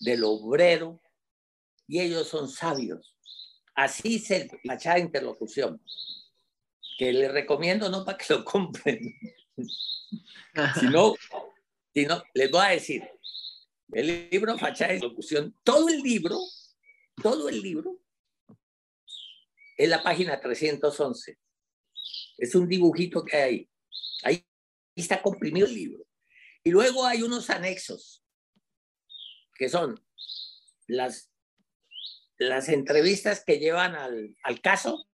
del 0.00 0.24
obrero, 0.24 1.00
y 1.86 2.00
ellos 2.00 2.28
son 2.28 2.48
sabios. 2.48 3.16
Así 3.74 4.18
se 4.18 4.50
fachada 4.66 4.96
de 4.96 5.02
interlocución, 5.02 5.80
que 6.98 7.12
les 7.12 7.30
recomiendo 7.30 7.88
no 7.88 8.04
para 8.04 8.18
que 8.18 8.34
lo 8.34 8.44
compren, 8.44 9.14
sino, 10.80 11.14
sino 11.94 12.22
les 12.34 12.50
voy 12.50 12.66
a 12.66 12.70
decir, 12.70 13.08
el 13.92 14.28
libro 14.30 14.58
Fachada 14.58 14.88
de 14.88 14.96
Interlocución, 14.96 15.54
todo 15.62 15.88
el 15.88 16.00
libro, 16.00 16.38
todo 17.22 17.48
el 17.48 17.60
libro, 17.60 18.00
es 19.76 19.88
la 19.88 20.02
página 20.02 20.40
311. 20.40 21.38
Es 22.38 22.54
un 22.54 22.68
dibujito 22.68 23.24
que 23.24 23.36
hay 23.36 23.70
ahí. 24.22 24.46
Ahí 24.94 25.02
está 25.02 25.22
comprimido 25.22 25.66
el 25.66 25.74
libro. 25.74 26.06
Y 26.64 26.70
luego 26.70 27.04
hay 27.04 27.22
unos 27.22 27.50
anexos, 27.50 28.24
que 29.54 29.68
son 29.68 30.04
las 30.86 31.30
las 32.38 32.68
entrevistas 32.68 33.42
que 33.44 33.58
llevan 33.58 33.94
al, 33.94 34.36
al 34.42 34.60
caso, 34.60 35.08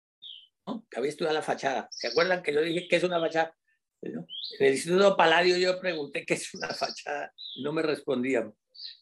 ¿no? 0.65 0.87
que 0.89 0.97
había 0.97 1.09
estudiado 1.09 1.35
la 1.35 1.43
fachada. 1.43 1.87
¿Se 1.91 2.07
acuerdan 2.07 2.41
que 2.41 2.51
yo 2.51 2.61
dije 2.61 2.87
que 2.87 2.95
es 2.95 3.03
una 3.03 3.19
fachada? 3.19 3.55
En 4.01 4.25
el 4.59 4.73
Instituto 4.73 5.15
Paladio 5.15 5.57
yo 5.57 5.79
pregunté 5.79 6.25
qué 6.25 6.33
es 6.33 6.51
una 6.55 6.69
fachada 6.69 7.31
no 7.57 7.73
me 7.73 7.81
respondían. 7.81 8.53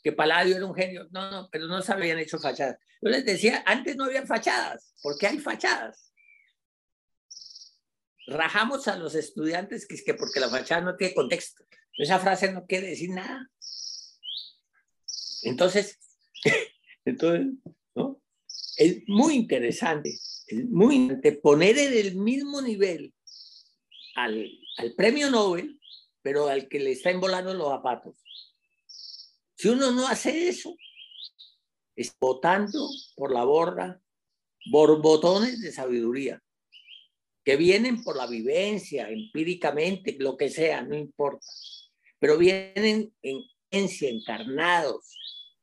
Que 0.04 0.12
Paladio 0.12 0.58
era 0.58 0.66
un 0.66 0.76
genio. 0.76 1.08
No, 1.12 1.30
no, 1.30 1.50
pero 1.52 1.68
no 1.68 1.82
se 1.82 1.94
habían 1.94 2.20
hecho 2.20 2.38
fachadas. 2.40 2.78
Yo 3.02 3.10
les 3.10 3.26
decía, 3.26 3.64
antes 3.66 3.96
no 3.96 4.06
había 4.06 4.26
fachadas. 4.26 4.94
¿Por 5.02 5.18
qué 5.18 5.28
hay 5.28 5.40
fachadas? 5.40 6.09
Rajamos 8.30 8.88
a 8.88 8.96
los 8.96 9.16
estudiantes 9.16 9.88
que 9.88 9.96
es 9.96 10.04
que 10.04 10.14
porque 10.14 10.40
la 10.40 10.50
fachada 10.50 10.82
no 10.82 10.96
tiene 10.96 11.14
contexto. 11.14 11.64
Esa 11.98 12.20
frase 12.20 12.52
no 12.52 12.66
quiere 12.66 12.88
decir 12.88 13.10
nada. 13.10 13.50
Entonces, 15.44 16.00
entonces 17.06 17.48
es 18.78 19.04
muy 19.08 19.36
interesante, 19.36 20.18
es 20.48 20.70
muy 20.70 20.96
interesante 20.96 21.42
poner 21.42 21.78
en 21.78 21.94
el 21.94 22.16
mismo 22.16 22.62
nivel 22.62 23.14
al, 24.16 24.50
al 24.78 24.94
premio 24.96 25.30
Nobel, 25.30 25.80
pero 26.22 26.48
al 26.48 26.70
que 26.70 26.80
le 26.80 26.92
está 26.92 27.10
envolando 27.10 27.54
los 27.54 27.70
zapatos. 27.70 28.16
Si 29.56 29.68
uno 29.68 29.92
no 29.92 30.08
hace 30.08 30.48
eso, 30.48 30.76
es 31.96 32.16
botando 32.20 32.90
por 33.16 33.34
la 33.34 33.44
borda 33.44 34.02
borbotones 34.66 35.62
de 35.62 35.72
sabiduría 35.72 36.42
que 37.44 37.56
vienen 37.56 38.04
por 38.04 38.16
la 38.16 38.28
vivencia, 38.28 39.10
empíricamente, 39.10 40.16
lo 40.20 40.38
que 40.38 40.50
sea, 40.50 40.82
no 40.82 40.96
importa, 40.96 41.46
pero 42.20 42.38
vienen 42.38 43.14
en 43.22 43.44
esencia, 43.72 44.10
encarnados. 44.10 45.16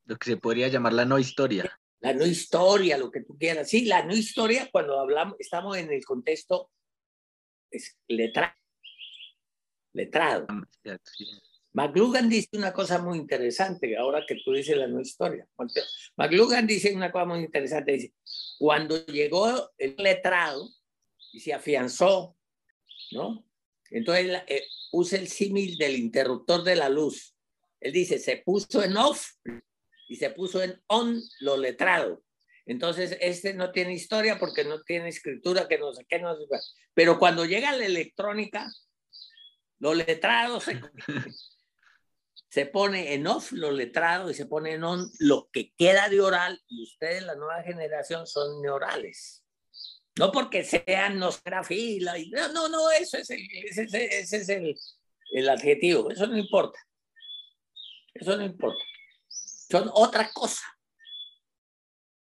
Lo 0.05 0.17
que 0.17 0.31
se 0.31 0.37
podría 0.37 0.69
llamar 0.69 0.93
la 0.93 1.05
no 1.05 1.19
historia 1.19 1.79
la 2.01 2.13
no 2.13 2.27
historia, 2.27 2.99
lo 2.99 3.11
que 3.11 3.23
tú 3.23 3.37
quieras. 3.37 3.69
Sí, 3.69 3.85
la 3.85 4.05
no 4.05 4.15
historia 4.15 4.69
cuando 4.71 4.99
hablamos, 4.99 5.37
estamos 5.39 5.77
en 5.77 5.93
el 5.93 6.05
contexto 6.05 6.71
es 7.71 7.99
letrado. 8.07 8.55
letrado. 9.93 10.47
McLuhan 11.73 12.29
dice 12.29 12.51
una 12.53 12.73
cosa 12.73 13.03
muy 13.03 13.19
interesante, 13.19 13.97
ahora 13.97 14.25
que 14.27 14.37
tú 14.45 14.53
dices 14.53 14.77
la 14.77 14.87
no 14.87 15.01
historia. 15.01 15.47
McLuhan 16.17 16.67
dice 16.67 16.95
una 16.95 17.11
cosa 17.11 17.25
muy 17.27 17.41
interesante, 17.41 17.93
dice, 17.93 18.15
cuando 18.59 19.05
llegó 19.07 19.73
el 19.77 19.97
letrado 19.99 20.71
y 21.33 21.41
se 21.41 21.53
afianzó, 21.53 22.37
¿no? 23.13 23.47
Entonces 23.91 24.43
eh, 24.49 24.65
usa 24.93 25.19
el 25.19 25.29
símil 25.29 25.79
del 25.79 25.97
interruptor 25.97 26.65
de 26.65 26.77
la 26.77 26.89
luz. 26.89 27.35
Él 27.81 27.93
dice, 27.93 28.19
se 28.19 28.39
puso 28.39 28.83
en 28.83 28.97
off 28.97 29.29
y 30.09 30.17
se 30.17 30.31
puso 30.31 30.63
en 30.63 30.83
on 30.87 31.21
lo 31.41 31.57
letrado. 31.57 32.23
Entonces, 32.65 33.17
este 33.21 33.55
no 33.55 33.71
tiene 33.71 33.95
historia 33.95 34.39
porque 34.41 34.65
no 34.65 34.83
tiene 34.83 35.09
escritura, 35.09 35.69
que 35.69 35.79
no 35.79 35.93
sé 35.93 36.05
qué, 36.09 36.19
no 36.19 36.37
sé 36.37 36.47
qué. 36.51 36.59
Pero 36.95 37.19
cuando 37.19 37.45
llega 37.45 37.77
la 37.77 37.87
electrónica, 37.87 38.69
lo 39.79 39.95
letrado 39.95 40.61
se, 40.61 40.81
se 42.51 42.67
pone 42.67 43.15
en 43.15 43.27
off 43.27 43.53
lo 43.53 43.71
letrado 43.71 44.31
y 44.31 44.35
se 44.35 44.47
pone 44.47 44.73
en 44.73 44.83
on 44.83 45.09
lo 45.21 45.49
que 45.53 45.73
queda 45.77 46.09
de 46.09 46.21
oral 46.21 46.61
y 46.67 46.83
ustedes, 46.83 47.23
la 47.23 47.37
nueva 47.37 47.63
generación, 47.63 48.27
son 48.27 48.61
neorales. 48.63 49.46
No 50.19 50.33
porque 50.33 50.65
sean 50.65 51.19
nosgrafila, 51.19 52.19
y 52.19 52.31
no, 52.31 52.53
no, 52.53 52.69
no, 52.69 52.91
eso 52.91 53.19
es, 53.19 53.31
el, 53.31 53.47
ese, 53.65 53.85
ese 54.19 54.37
es 54.39 54.49
el, 54.49 54.75
el 55.33 55.49
adjetivo, 55.49 56.11
eso 56.11 56.27
no 56.27 56.37
importa. 56.37 56.79
Eso 58.15 58.37
no 58.37 58.45
importa 58.45 58.83
son 59.71 59.91
otra 59.93 60.31
cosa. 60.33 60.65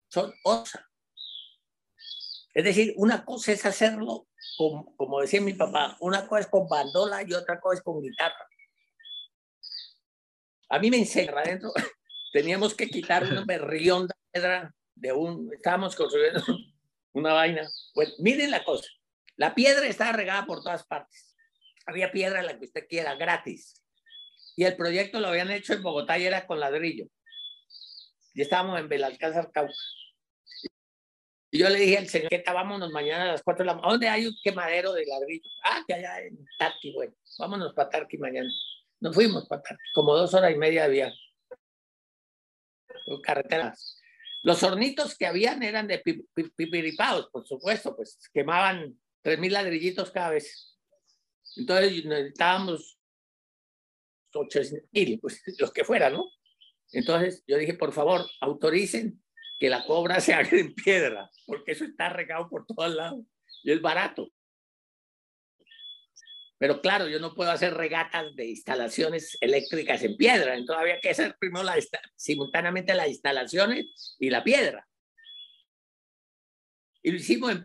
Son 0.10 0.34
otra. 0.44 0.90
Es 2.54 2.64
decir, 2.64 2.94
una 2.98 3.26
cosa 3.26 3.52
es 3.52 3.66
hacerlo, 3.66 4.28
como, 4.58 4.96
como 4.96 5.22
decía 5.22 5.42
mi 5.42 5.54
papá, 5.54 5.98
una 6.02 6.28
cosa 6.28 6.42
es 6.42 6.48
con 6.48 6.68
bandola 6.68 7.24
y 7.24 7.34
otra 7.34 7.60
cosa 7.60 7.78
es 7.78 7.84
con 7.84 8.02
guitarra. 8.02 8.48
A 10.70 10.80
mí 10.80 10.90
me 10.92 10.98
enseña 10.98 11.32
adentro, 11.32 11.72
teníamos 12.34 12.76
que 12.76 12.88
quitar 12.88 13.24
una 13.32 13.44
berrión 13.44 14.08
de 14.08 14.14
piedra 14.32 14.74
de 14.96 15.12
un, 15.12 15.52
estábamos 15.52 15.96
construyendo 15.96 16.44
una 17.14 17.34
vaina. 17.34 17.68
Pues 17.94 18.16
miren 18.20 18.52
la 18.52 18.64
cosa, 18.64 18.90
la 19.36 19.56
piedra 19.56 19.88
estaba 19.88 20.12
regada 20.12 20.46
por 20.46 20.64
todas 20.64 20.86
partes. 20.86 21.36
Había 21.86 22.12
piedra 22.12 22.44
la 22.44 22.58
que 22.58 22.66
usted 22.66 22.88
quiera, 22.88 23.16
gratis. 23.16 23.82
Y 24.56 24.66
el 24.66 24.76
proyecto 24.76 25.20
lo 25.20 25.28
habían 25.28 25.52
hecho 25.52 25.74
en 25.74 25.84
Bogotá 25.84 26.18
y 26.18 26.26
era 26.26 26.46
con 26.46 26.60
ladrillo 26.60 27.08
y 28.34 28.42
estábamos 28.42 28.80
en 28.80 28.90
Belalcázar, 28.90 29.52
Cauca. 29.52 29.74
Y 31.52 31.60
yo 31.60 31.70
le 31.70 31.80
dije 31.80 32.00
al 32.00 32.08
señor, 32.08 32.30
¿qué 32.30 32.44
vámonos 32.48 32.92
mañana 32.92 33.26
a 33.26 33.32
las 33.34 33.44
4 33.44 33.64
de 33.64 33.68
la 33.68 33.74
mañana? 33.76 33.92
¿Dónde 33.92 34.10
hay 34.10 34.26
un 34.26 34.34
quemadero 34.44 34.92
de 34.94 35.06
ladrillo? 35.06 35.48
Ah, 35.64 35.84
que 35.88 35.94
allá 35.94 36.20
en 36.22 36.44
Tarqui, 36.58 36.94
bueno, 36.94 37.14
vámonos 37.38 37.74
para 37.76 37.90
Tarqui 37.90 38.18
mañana. 38.18 38.50
Nos 39.00 39.14
fuimos 39.14 39.48
para 39.48 39.62
Tarqui, 39.62 39.84
como 39.94 40.16
dos 40.16 40.34
horas 40.34 40.52
y 40.52 40.56
media 40.56 40.84
de 40.84 40.90
viaje. 40.90 41.18
Carreteras. 43.22 44.02
Los 44.44 44.62
hornitos 44.62 45.18
que 45.18 45.26
habían 45.26 45.64
eran 45.64 45.88
de 45.88 46.04
pipiripados, 46.56 47.30
por 47.32 47.48
supuesto, 47.48 47.96
pues 47.96 48.20
quemaban 48.34 49.00
3.000 49.24 49.52
ladrillitos 49.52 50.12
cada 50.12 50.32
vez. 50.32 50.78
Entonces 51.56 52.04
necesitábamos 52.04 53.00
8.000, 54.34 55.22
pues 55.22 55.42
los 55.60 55.72
que 55.72 55.86
fueran, 55.86 56.14
¿no? 56.14 56.26
Entonces 56.92 57.42
yo 57.48 57.58
dije, 57.58 57.74
por 57.74 57.94
favor, 57.94 58.30
autoricen 58.42 59.24
que 59.60 59.70
la 59.70 59.86
cobra 59.86 60.20
se 60.20 60.34
haga 60.34 60.58
en 60.58 60.74
piedra, 60.76 61.30
porque 61.46 61.72
eso 61.72 61.86
está 61.86 62.10
regado 62.10 62.50
por 62.50 62.66
todos 62.66 62.94
lados 62.94 63.26
y 63.64 63.72
es 63.72 63.82
barato. 63.82 64.28
Pero 66.64 66.80
claro, 66.80 67.10
yo 67.10 67.20
no 67.20 67.36
puedo 67.36 67.52
hacer 67.52 67.74
regatas 67.74 68.34
de 68.38 68.48
instalaciones 68.48 69.38
eléctricas 69.42 70.02
en 70.02 70.16
piedra, 70.16 70.56
entonces 70.56 70.82
había 70.82 71.00
que 71.02 71.10
hacer 71.10 71.36
primero 71.38 71.62
la, 71.62 71.76
simultáneamente 72.16 72.94
las 72.94 73.10
instalaciones 73.10 74.16
y 74.18 74.30
la 74.30 74.46
piedra. 74.46 74.88
Y 77.02 77.12
lo 77.12 77.18
hicimos, 77.18 77.58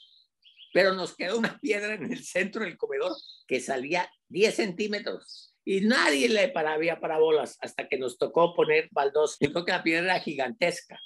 pero 0.75 0.95
nos 0.95 1.15
quedó 1.15 1.39
una 1.39 1.61
piedra 1.61 1.95
en 1.95 2.11
el 2.11 2.25
centro 2.25 2.65
del 2.65 2.77
comedor 2.77 3.13
que 3.47 3.61
salía 3.61 4.11
10 4.31 4.57
centímetros 4.57 5.55
y 5.65 5.83
nadie 5.83 6.29
le 6.29 6.53
había 6.53 6.99
parabolas 6.99 7.57
hasta 7.61 7.89
que 7.89 8.01
nos 8.01 8.19
tocó 8.19 8.53
poner 8.53 8.89
baldos. 8.91 9.39
Dijo 9.39 9.65
que 9.65 9.71
la 9.71 9.85
piedra 9.85 10.07
era 10.07 10.21
gigantesca 10.21 10.99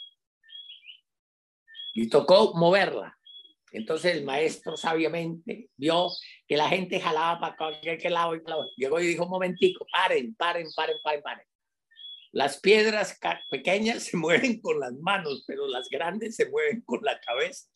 y 1.93 2.09
tocó 2.09 2.55
moverla. 2.55 3.19
Entonces 3.73 4.17
el 4.17 4.25
maestro 4.25 4.77
sabiamente 4.77 5.71
vio 5.77 6.09
que 6.47 6.57
la 6.57 6.69
gente 6.69 7.01
jalaba 7.01 7.41
para 7.41 7.57
cualquier 7.57 8.13
lado, 8.13 8.35
lado. 8.35 8.69
Llegó 8.77 9.01
y 9.01 9.07
dijo, 9.07 9.25
un 9.25 9.31
momentico, 9.31 9.87
paren, 9.91 10.35
paren, 10.35 10.67
paren, 10.77 10.97
paren, 11.03 11.23
paren. 11.23 11.47
Las 12.33 12.61
piedras 12.61 13.19
pequeñas 13.51 14.05
se 14.05 14.17
mueven 14.17 14.61
con 14.61 14.79
las 14.79 14.93
manos, 14.95 15.45
pero 15.47 15.67
las 15.67 15.89
grandes 15.89 16.37
se 16.37 16.49
mueven 16.51 16.83
con 16.83 17.01
la 17.03 17.19
cabeza. 17.21 17.67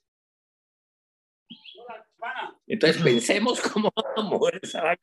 Entonces 2.67 3.03
pensemos 3.03 3.61
cómo 3.61 3.93
mover 4.17 4.61
esa 4.63 4.97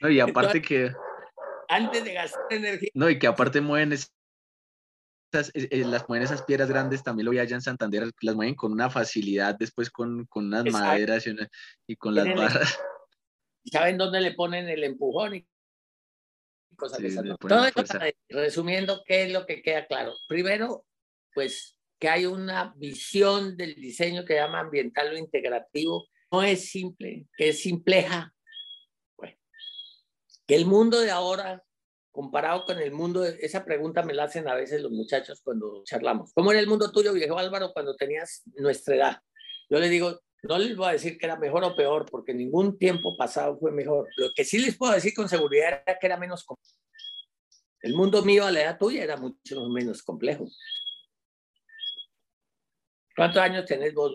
No, 0.00 0.10
y 0.10 0.20
aparte 0.20 0.62
que... 0.62 0.92
Antes 1.68 2.04
de 2.04 2.14
gastar 2.14 2.46
energía. 2.50 2.90
No, 2.94 3.10
y 3.10 3.18
que 3.18 3.26
aparte 3.26 3.60
mueven 3.60 3.92
esas, 5.32 5.50
eh, 5.54 5.68
eh, 5.70 5.84
las 5.84 6.08
mueven 6.08 6.24
esas 6.24 6.42
piedras 6.42 6.68
grandes, 6.68 7.02
también 7.02 7.26
lo 7.26 7.30
vi 7.30 7.38
allá 7.38 7.54
en 7.54 7.62
Santander, 7.62 8.10
las 8.20 8.34
mueven 8.34 8.54
con 8.54 8.72
una 8.72 8.90
facilidad, 8.90 9.56
después 9.58 9.90
con, 9.90 10.26
con 10.26 10.46
unas 10.46 10.64
maderas 10.66 11.24
y, 11.86 11.96
con 11.96 12.14
las 12.14 12.26
barras. 12.34 12.78
¿Saben 13.64 13.98
dónde 13.98 14.20
le 14.20 14.32
ponen 14.32 14.68
el 14.68 14.84
empujón 14.84 15.36
y 15.36 15.46
cosas 16.76 16.98
de 17.00 17.08
esas? 17.08 17.24
resumiendo, 18.28 19.02
¿qué 19.04 19.24
es 19.24 19.32
lo 19.32 19.44
que 19.44 19.62
queda 19.62 19.86
claro? 19.86 20.14
Primero, 20.28 20.86
pues 21.34 21.78
que 21.98 22.08
hay 22.08 22.26
una 22.26 22.72
visión 22.76 23.56
del 23.56 23.74
diseño 23.74 24.24
que 24.24 24.34
llama 24.34 24.60
ambiental 24.60 25.12
o 25.12 25.18
integrativo. 25.18 26.08
No 26.30 26.42
es 26.42 26.70
simple, 26.70 27.26
que 27.36 27.50
es 27.50 27.60
simpleja. 27.60 28.32
Bueno, 29.16 29.36
que 30.46 30.54
el 30.54 30.66
mundo 30.66 31.00
de 31.00 31.10
ahora, 31.10 31.62
comparado 32.18 32.64
con 32.64 32.80
el 32.80 32.90
mundo, 32.90 33.24
esa 33.24 33.64
pregunta 33.64 34.02
me 34.02 34.12
la 34.12 34.24
hacen 34.24 34.48
a 34.48 34.54
veces 34.56 34.82
los 34.82 34.90
muchachos 34.90 35.40
cuando 35.40 35.84
charlamos. 35.84 36.32
¿Cómo 36.34 36.50
era 36.50 36.58
el 36.58 36.66
mundo 36.66 36.90
tuyo, 36.90 37.12
viejo 37.12 37.38
Álvaro, 37.38 37.72
cuando 37.72 37.94
tenías 37.94 38.42
nuestra 38.56 38.96
edad? 38.96 39.22
Yo 39.70 39.78
les 39.78 39.88
digo, 39.88 40.20
no 40.42 40.58
les 40.58 40.76
voy 40.76 40.88
a 40.88 40.92
decir 40.94 41.16
que 41.16 41.26
era 41.26 41.36
mejor 41.36 41.62
o 41.62 41.76
peor, 41.76 42.06
porque 42.10 42.34
ningún 42.34 42.76
tiempo 42.76 43.16
pasado 43.16 43.56
fue 43.60 43.70
mejor. 43.70 44.08
Lo 44.16 44.32
que 44.34 44.44
sí 44.44 44.58
les 44.58 44.76
puedo 44.76 44.94
decir 44.94 45.14
con 45.14 45.28
seguridad 45.28 45.80
era 45.86 45.96
que 45.96 46.06
era 46.08 46.16
menos 46.16 46.42
complejo. 46.42 46.80
El 47.82 47.94
mundo 47.94 48.24
mío 48.24 48.44
a 48.44 48.50
la 48.50 48.62
edad 48.62 48.78
tuya 48.78 49.04
era 49.04 49.16
mucho 49.16 49.68
menos 49.68 50.02
complejo. 50.02 50.48
¿Cuántos 53.14 53.40
años 53.40 53.64
tenés 53.64 53.94
vos? 53.94 54.10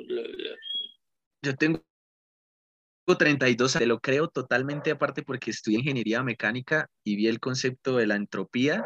Yo 1.41 1.55
tengo 1.55 1.81
32, 3.05 3.73
te 3.73 3.85
lo 3.85 3.99
creo 3.99 4.27
totalmente 4.27 4.91
aparte 4.91 5.23
porque 5.23 5.51
estudié 5.51 5.79
ingeniería 5.79 6.23
mecánica 6.23 6.89
y 7.03 7.15
vi 7.15 7.27
el 7.27 7.39
concepto 7.39 7.97
de 7.97 8.07
la 8.07 8.15
entropía 8.15 8.85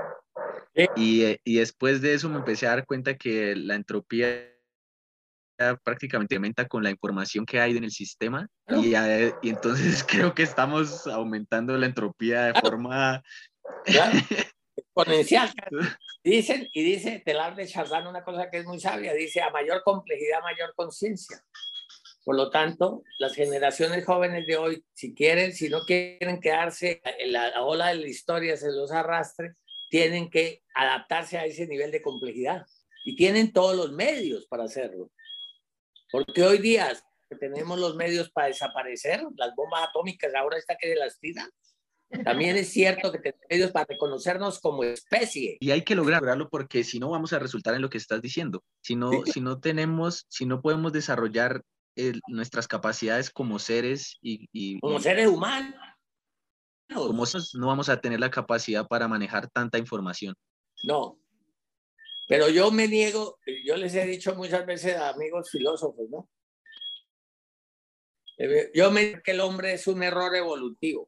y, 0.95 1.24
eh, 1.24 1.41
y, 1.43 1.57
después 1.57 2.01
de 2.01 2.13
eso 2.13 2.29
me 2.29 2.38
empecé 2.38 2.67
a 2.67 2.71
dar 2.71 2.86
cuenta 2.86 3.15
que 3.17 3.55
la 3.55 3.75
entropía 3.75 4.53
prácticamente 5.83 6.36
aumenta 6.36 6.67
con 6.67 6.83
la 6.83 6.91
información 6.91 7.45
que 7.45 7.59
hay 7.59 7.75
en 7.75 7.83
el 7.83 7.91
sistema 7.91 8.47
y, 8.69 8.91
y, 8.91 9.50
entonces 9.50 10.03
creo 10.07 10.33
que 10.36 10.43
estamos 10.43 11.07
aumentando 11.07 11.75
la 11.77 11.88
entropía 11.88 12.45
de 12.45 12.59
forma 12.59 13.24
exponencial. 14.75 15.51
Dicen, 16.24 16.67
y 16.74 16.83
dice 16.83 17.21
Telar 17.25 17.55
de 17.55 17.67
Chardin 17.67 18.07
una 18.07 18.24
cosa 18.24 18.50
que 18.51 18.57
es 18.57 18.65
muy 18.65 18.79
sabia, 18.79 19.13
dice, 19.13 19.41
a 19.41 19.50
mayor 19.50 19.81
complejidad, 19.83 20.41
mayor 20.41 20.74
conciencia. 20.75 21.41
Por 22.27 22.36
lo 22.36 22.50
tanto, 22.50 23.03
las 23.19 23.34
generaciones 23.34 24.03
jóvenes 24.03 24.46
de 24.46 24.57
hoy, 24.57 24.84
si 24.91 25.15
quieren, 25.15 25.53
si 25.53 25.69
no 25.69 25.86
quieren 25.86 26.41
quedarse 26.41 27.01
en 27.19 27.31
la 27.31 27.63
ola 27.63 27.88
de 27.88 27.96
la 27.96 28.10
historia, 28.10 28.57
se 28.57 28.69
los 28.69 28.91
arrastre, 28.91 29.53
tienen 29.89 30.29
que 30.29 30.62
adaptarse 30.75 31.37
a 31.37 31.46
ese 31.46 31.68
nivel 31.68 31.90
de 31.90 32.01
complejidad. 32.01 32.66
Y 33.05 33.16
tienen 33.16 33.53
todos 33.53 33.77
los 33.77 33.94
medios 33.94 34.46
para 34.48 34.66
hacerlo. 34.66 35.09
Porque 36.11 36.44
hoy 36.44 36.57
día 36.57 36.92
tenemos 37.40 37.79
los 37.79 37.96
medios 37.96 38.29
para 38.29 38.48
desaparecer, 38.48 39.24
las 39.37 39.55
bombas 39.55 39.87
atómicas 39.87 40.35
ahora 40.35 40.57
está 40.57 40.75
que 40.75 40.90
de 40.90 40.96
las 40.98 41.18
tiras, 41.22 41.48
también 42.25 42.57
es 42.57 42.68
cierto 42.68 43.09
que 43.09 43.20
tenemos 43.20 43.48
medios 43.50 43.72
para 43.72 43.85
reconocernos 43.85 44.59
como 44.59 44.83
especie. 44.83 45.55
Y 45.61 45.72
hay 45.72 45.83
que 45.83 45.96
lograrlo 45.96 46.50
porque 46.50 46.83
si 46.83 47.00
no 47.00 47.09
vamos 47.09 47.31
a 47.31 47.40
resultar 47.40 47.74
en 47.75 47.83
lo 47.83 47.90
que 47.90 47.98
estás 47.98 48.22
diciendo. 48.22 48.66
Si 48.81 48.98
no, 48.98 49.11
si 49.25 49.40
no 49.40 49.61
tenemos, 49.61 50.25
si 50.27 50.46
no 50.46 50.61
podemos 50.61 50.92
desarrollar 50.92 51.63
nuestras 52.27 52.68
capacidades 52.68 53.29
como 53.29 53.60
seres 53.60 54.18
y... 54.22 54.79
como 54.79 55.00
seres 55.00 55.27
humanos. 55.27 55.75
Como 56.94 57.25
no 57.55 57.68
vamos 57.68 57.90
a 57.90 58.00
tener 58.00 58.20
la 58.20 58.31
capacidad 58.31 58.88
para 58.88 59.07
manejar 59.07 59.50
tanta 59.50 59.77
información. 59.77 60.36
No. 60.83 61.20
Pero 62.27 62.50
yo 62.50 62.72
me 62.72 62.88
niego, 62.88 63.40
yo 63.66 63.75
les 63.77 63.96
he 63.96 64.05
dicho 64.05 64.36
muchas 64.36 64.66
veces 64.66 64.96
a 64.96 65.10
amigos 65.10 65.50
filósofos, 65.50 66.10
¿no? 66.10 66.29
Yo 68.74 68.92
me 68.92 69.05
digo 69.05 69.20
que 69.24 69.31
el 69.31 69.40
hombre 69.40 69.74
es 69.74 69.88
un 69.88 70.03
error 70.03 70.36
evolutivo. 70.36 71.07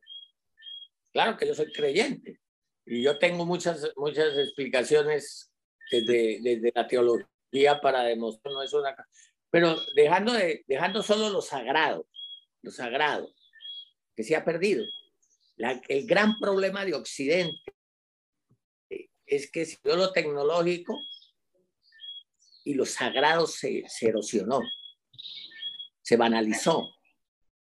Claro 1.11 1.37
que 1.37 1.47
yo 1.47 1.53
soy 1.53 1.71
creyente 1.71 2.39
y 2.85 3.03
yo 3.03 3.19
tengo 3.19 3.45
muchas, 3.45 3.91
muchas 3.95 4.35
explicaciones 4.37 5.51
desde, 5.91 6.39
desde 6.41 6.71
la 6.73 6.87
teología 6.87 7.79
para 7.81 8.03
demostrar, 8.03 8.53
no 8.53 8.63
es 8.63 8.73
una... 8.73 8.95
Pero 9.51 9.79
dejando, 9.95 10.33
de, 10.33 10.63
dejando 10.67 11.01
solo 11.01 11.29
lo 11.29 11.41
sagrado, 11.41 12.07
lo 12.61 12.71
sagrado, 12.71 13.33
que 14.15 14.23
se 14.23 14.35
ha 14.35 14.45
perdido. 14.45 14.85
el 15.57 16.07
gran 16.07 16.37
problema 16.39 16.85
de 16.85 16.93
Occidente 16.93 17.59
es 19.25 19.51
que 19.51 19.65
si 19.65 19.77
lo 19.83 20.11
tecnológico 20.11 20.99
y 22.63 22.73
lo 22.73 22.85
sagrado 22.85 23.47
se, 23.47 23.83
se 23.87 24.09
erosionó, 24.09 24.61
se 26.01 26.17
banalizó, 26.17 26.87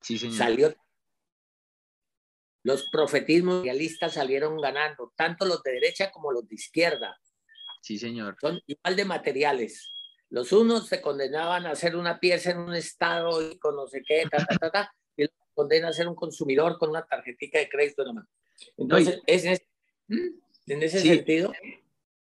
sí, 0.00 0.18
salió 0.32 0.74
los 2.64 2.88
profetismos 2.90 3.62
realistas 3.64 4.14
salieron 4.14 4.60
ganando, 4.60 5.12
tanto 5.16 5.44
los 5.44 5.62
de 5.62 5.72
derecha 5.72 6.12
como 6.12 6.30
los 6.30 6.46
de 6.48 6.54
izquierda. 6.54 7.18
Sí, 7.80 7.98
señor. 7.98 8.36
Son 8.40 8.60
igual 8.66 8.96
de 8.96 9.04
materiales. 9.04 9.90
Los 10.32 10.50
unos 10.52 10.88
se 10.88 11.02
condenaban 11.02 11.66
a 11.66 11.72
hacer 11.72 11.94
una 11.94 12.18
pieza 12.18 12.52
en 12.52 12.58
un 12.58 12.74
estado 12.74 13.50
y 13.50 13.58
con 13.58 13.76
no 13.76 13.86
sé 13.86 14.02
qué, 14.02 14.24
ta, 14.30 14.38
ta, 14.38 14.56
ta, 14.56 14.70
ta 14.70 14.94
y 15.14 15.24
los 15.24 15.32
condena 15.54 15.88
a 15.88 15.92
ser 15.92 16.08
un 16.08 16.14
consumidor 16.14 16.78
con 16.78 16.88
una 16.88 17.04
tarjetita 17.04 17.58
de 17.58 17.68
crédito 17.68 18.02
nomás. 18.02 18.26
Entonces, 18.78 19.20
es 19.26 19.44
en 19.44 20.82
ese, 20.82 21.00
sentido. 21.00 21.52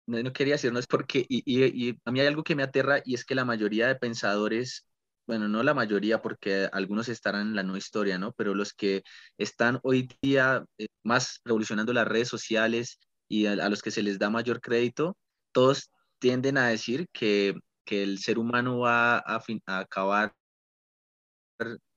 No, 0.06 0.22
no, 0.22 0.32
quería 0.32 0.54
decir, 0.54 0.72
no 0.72 0.78
es 0.78 0.86
porque, 0.86 1.26
y, 1.28 1.42
y, 1.44 1.90
y 1.90 1.98
a 2.06 2.12
mí 2.12 2.20
hay 2.20 2.28
algo 2.28 2.44
que 2.44 2.56
me 2.56 2.62
aterra 2.62 3.02
y 3.04 3.16
es 3.16 3.26
que 3.26 3.34
la 3.34 3.46
mayoría 3.46 3.88
de 3.88 3.96
pensadores 3.96 4.88
bueno, 5.28 5.50
no 5.50 5.62
la 5.62 5.74
mayoría 5.74 6.22
porque 6.22 6.70
algunos 6.72 7.10
estarán 7.10 7.48
en 7.48 7.56
la 7.56 7.64
no 7.64 7.76
historia, 7.76 8.18
¿no? 8.18 8.32
Pero 8.32 8.56
los 8.56 8.74
que 8.74 9.04
están 9.38 9.80
hoy 9.84 10.08
día 10.22 10.66
eh, 10.78 10.88
más 11.04 11.42
revolucionando 11.44 11.92
las 11.92 12.08
redes 12.08 12.30
sociales 12.30 12.98
y 13.28 13.46
a, 13.48 13.68
los 13.70 13.82
que 13.82 13.92
se 13.92 14.04
les 14.04 14.20
da 14.20 14.30
mayor 14.30 14.62
crédito, 14.62 15.18
todos 15.52 15.92
tienden 16.20 16.58
a 16.58 16.70
decir 16.70 17.08
que, 17.12 17.56
que 17.88 18.04
el 18.04 18.20
ser 18.20 18.38
humano 18.38 18.80
va 18.80 19.18
a, 19.18 19.42
a 19.66 19.80
acabar 19.80 20.34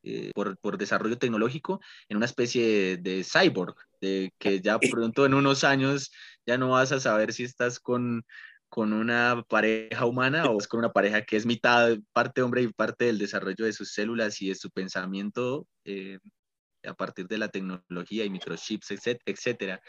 eh, 0.03 0.31
por, 0.35 0.57
por, 0.59 0.79
desarrollo 0.79 1.19
tecnológico 1.19 1.81
en 2.09 2.17
una 2.17 2.25
especie 2.25 2.97
de, 2.97 3.23
cyborg, 3.25 3.75
de 4.01 4.33
que 4.39 4.61
ya 4.63 4.79
pronto 4.79 5.27
en 5.27 5.35
unos 5.35 5.65
años 5.65 6.11
ya 6.47 6.57
no 6.57 6.71
vas 6.71 6.93
a 6.93 7.01
saber 7.01 7.35
si 7.35 7.45
estás 7.45 7.79
con 7.79 8.25
con 8.71 8.93
una 8.93 9.45
pareja 9.49 10.07
humana 10.07 10.49
o 10.49 10.59
es 10.59 10.69
con 10.69 10.79
una 10.79 10.93
pareja 10.93 11.23
que 11.23 11.37
es 11.37 11.45
mitad 11.45 11.99
parte 12.13 12.41
hombre 12.41 12.63
y 12.63 12.69
parte 12.69 13.07
del 13.07 13.19
desarrollo 13.19 13.65
de 13.65 13.73
sus 13.73 13.93
células 13.93 14.41
y 14.41 14.49
de 14.49 14.55
su 14.55 14.71
pensamiento 14.71 15.67
eh, 15.85 16.21
a 16.85 16.95
partir 16.95 17.27
de 17.27 17.39
la 17.39 17.49
tecnología 17.49 18.25
y 18.25 18.31
microchips, 18.31 18.93
etcétera. 19.27 19.83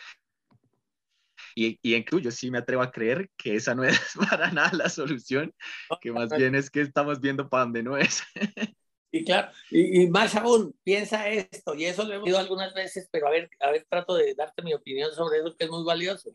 Y, 1.56 1.80
y 1.82 1.96
en 1.96 2.06
yo 2.22 2.32
sí 2.32 2.52
me 2.52 2.60
atrevo 2.60 2.82
a 2.82 2.92
creer 2.92 3.30
que 3.38 3.56
esa 3.56 3.76
no 3.76 3.84
es 3.84 4.00
para 4.30 4.52
nada 4.52 4.72
la 4.74 4.90
solución, 4.90 5.54
que 6.02 6.12
más 6.12 6.30
bien 6.36 6.56
es 6.56 6.70
que 6.70 6.82
estamos 6.82 7.20
viendo 7.20 7.50
para 7.50 7.64
dónde 7.64 7.84
no 7.84 7.98
es. 7.98 8.24
Y 9.14 9.26
claro, 9.26 9.52
y, 9.70 10.08
más 10.08 10.34
aún, 10.36 10.74
piensa 10.86 11.28
esto, 11.28 11.76
y 11.76 11.84
eso 11.84 12.06
lo 12.06 12.14
he 12.14 12.18
oído 12.18 12.40
algunas 12.40 12.74
veces, 12.74 13.10
pero 13.12 13.28
a 13.28 13.32
ver, 13.32 13.50
a 13.60 13.70
ver, 13.70 13.86
trato 13.90 14.16
de 14.16 14.34
darte 14.36 14.62
mi 14.62 14.74
opinión 14.74 15.14
sobre 15.14 15.40
eso 15.40 15.54
que 15.58 15.66
es 15.66 15.70
muy 15.70 15.84
valioso. 15.84 16.32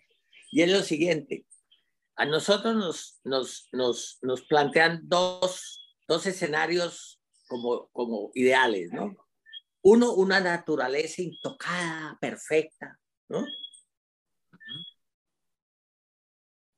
Y 0.52 0.60
es 0.60 0.70
lo 0.70 0.82
siguiente, 0.82 1.46
a 2.16 2.24
nosotros 2.24 2.74
nos, 2.74 3.20
nos, 3.24 3.68
nos, 3.72 4.18
nos 4.22 4.42
plantean 4.42 5.00
dos, 5.04 5.96
dos 6.08 6.26
escenarios 6.26 7.20
como, 7.46 7.88
como 7.92 8.30
ideales, 8.34 8.90
¿no? 8.92 9.14
Uno, 9.82 10.12
una 10.14 10.40
naturaleza 10.40 11.22
intocada, 11.22 12.18
perfecta, 12.20 12.98
¿no? 13.28 13.46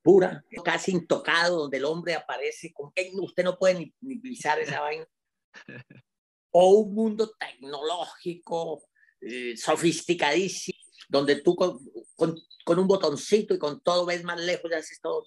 Pura, 0.08 0.42
casi 0.64 0.92
intocado, 0.92 1.58
donde 1.58 1.76
el 1.76 1.84
hombre 1.84 2.14
aparece 2.14 2.72
con 2.72 2.90
que 2.94 3.10
usted 3.20 3.44
no 3.44 3.58
puede 3.58 3.92
ni, 4.00 4.16
pisar 4.16 4.58
esa 4.58 4.80
vaina. 4.80 5.06
O 6.50 6.78
un 6.78 6.94
mundo 6.94 7.34
tecnológico, 7.38 8.84
eh, 9.20 9.54
sofisticadísimo, 9.54 10.78
donde 11.10 11.42
tú 11.42 11.54
con, 11.54 11.78
con, 12.16 12.78
un 12.78 12.86
botoncito 12.86 13.52
y 13.52 13.58
con 13.58 13.82
todo 13.82 14.06
ves 14.06 14.24
más 14.24 14.40
lejos 14.40 14.70
y 14.70 14.74
haces 14.76 14.98
todo. 15.02 15.26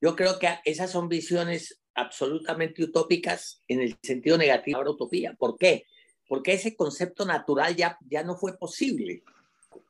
Yo 0.00 0.14
creo 0.14 0.38
que 0.38 0.60
esas 0.64 0.92
son 0.92 1.08
visiones 1.08 1.80
absolutamente 1.94 2.84
utópicas 2.84 3.64
en 3.66 3.80
el 3.80 3.98
sentido 4.00 4.38
negativo 4.38 4.78
de 4.78 4.84
la 4.84 4.90
utopía. 4.92 5.34
¿Por 5.36 5.58
qué? 5.58 5.86
Porque 6.28 6.52
ese 6.52 6.76
concepto 6.76 7.26
natural 7.26 7.74
ya, 7.74 7.98
ya 8.08 8.22
no 8.22 8.36
fue 8.36 8.56
posible. 8.58 9.24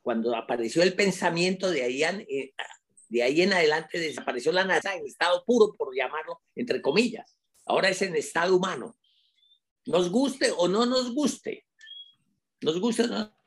Cuando 0.01 0.35
apareció 0.35 0.83
el 0.83 0.94
pensamiento 0.94 1.71
de 1.71 1.83
ahí, 1.83 2.03
eh, 2.03 2.55
de 3.09 3.23
ahí 3.23 3.42
en 3.42 3.53
adelante 3.53 3.99
desapareció 3.99 4.53
la 4.53 4.64
NASA 4.64 4.94
en 4.94 5.07
estado 5.07 5.44
puro, 5.44 5.75
por 5.77 5.94
llamarlo 5.94 6.42
entre 6.55 6.83
comillas. 6.83 7.38
Ahora 7.64 7.88
es 7.88 8.03
en 8.03 8.16
estado 8.16 8.57
humano. 8.57 8.97
Nos 9.87 10.11
guste 10.11 10.53
o 10.57 10.68
no 10.68 10.87
nos 10.87 11.14
guste. 11.14 11.66
Nos 12.61 12.81
guste 12.81 13.05
o 13.05 13.07
no 13.09 13.38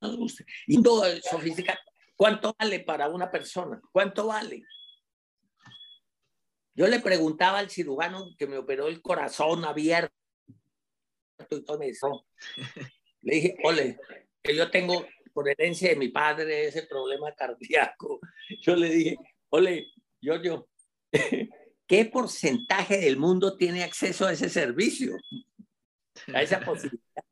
nos 0.00 0.16
guste. 0.16 0.44
Y 0.66 0.82
todo 0.82 1.04
sofisticado. 1.22 1.78
¿Cuánto 2.16 2.54
vale 2.58 2.80
para 2.80 3.08
una 3.08 3.30
persona? 3.30 3.80
¿Cuánto 3.92 4.26
vale? 4.26 4.62
Yo 6.74 6.86
le 6.86 7.00
preguntaba 7.00 7.58
al 7.58 7.70
cirujano 7.70 8.34
que 8.38 8.46
me 8.46 8.58
operó 8.58 8.88
el 8.88 9.02
corazón 9.02 9.64
abierto 9.64 10.14
y 11.50 11.62
todo 11.64 11.80
eso. 11.82 12.26
Le 13.22 13.34
dije, 13.34 13.56
ole, 13.64 13.98
que 14.42 14.56
yo 14.56 14.70
tengo 14.70 15.06
por 15.40 15.48
herencia 15.48 15.88
de 15.88 15.96
mi 15.96 16.08
padre 16.08 16.66
ese 16.66 16.82
problema 16.82 17.32
cardíaco. 17.32 18.20
Yo 18.60 18.76
le 18.76 18.90
dije, 18.90 19.16
ole, 19.48 19.86
yo, 20.20 20.42
yo, 20.42 20.68
¿qué 21.86 22.04
porcentaje 22.04 22.98
del 22.98 23.16
mundo 23.16 23.56
tiene 23.56 23.82
acceso 23.82 24.26
a 24.26 24.32
ese 24.32 24.50
servicio? 24.50 25.16
A 26.34 26.42
esa 26.42 26.60
posibilidad. 26.64 27.24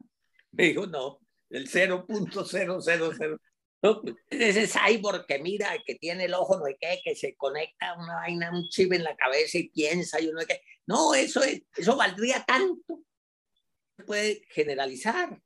Me 0.52 0.68
dijo, 0.68 0.86
no, 0.86 1.20
el 1.50 1.68
0.000. 1.68 3.38
No, 3.82 4.00
pues, 4.00 4.14
ese 4.30 4.66
cyborg 4.66 5.26
que 5.26 5.38
mira, 5.38 5.76
que 5.84 5.96
tiene 5.96 6.24
el 6.24 6.32
ojo, 6.32 6.58
no 6.58 6.64
hay 6.64 6.76
qué, 6.80 7.02
que 7.04 7.14
se 7.14 7.36
conecta 7.36 7.94
una 7.94 8.14
vaina, 8.14 8.50
un 8.50 8.68
chip 8.70 8.90
en 8.94 9.04
la 9.04 9.14
cabeza 9.16 9.58
y 9.58 9.68
piensa 9.68 10.18
y 10.18 10.28
uno 10.28 10.40
qué. 10.48 10.62
No, 10.86 11.14
eso, 11.14 11.42
es, 11.42 11.62
eso 11.76 11.94
valdría 11.94 12.42
tanto. 12.46 13.02
Se 13.98 14.04
puede 14.04 14.46
generalizar. 14.48 15.38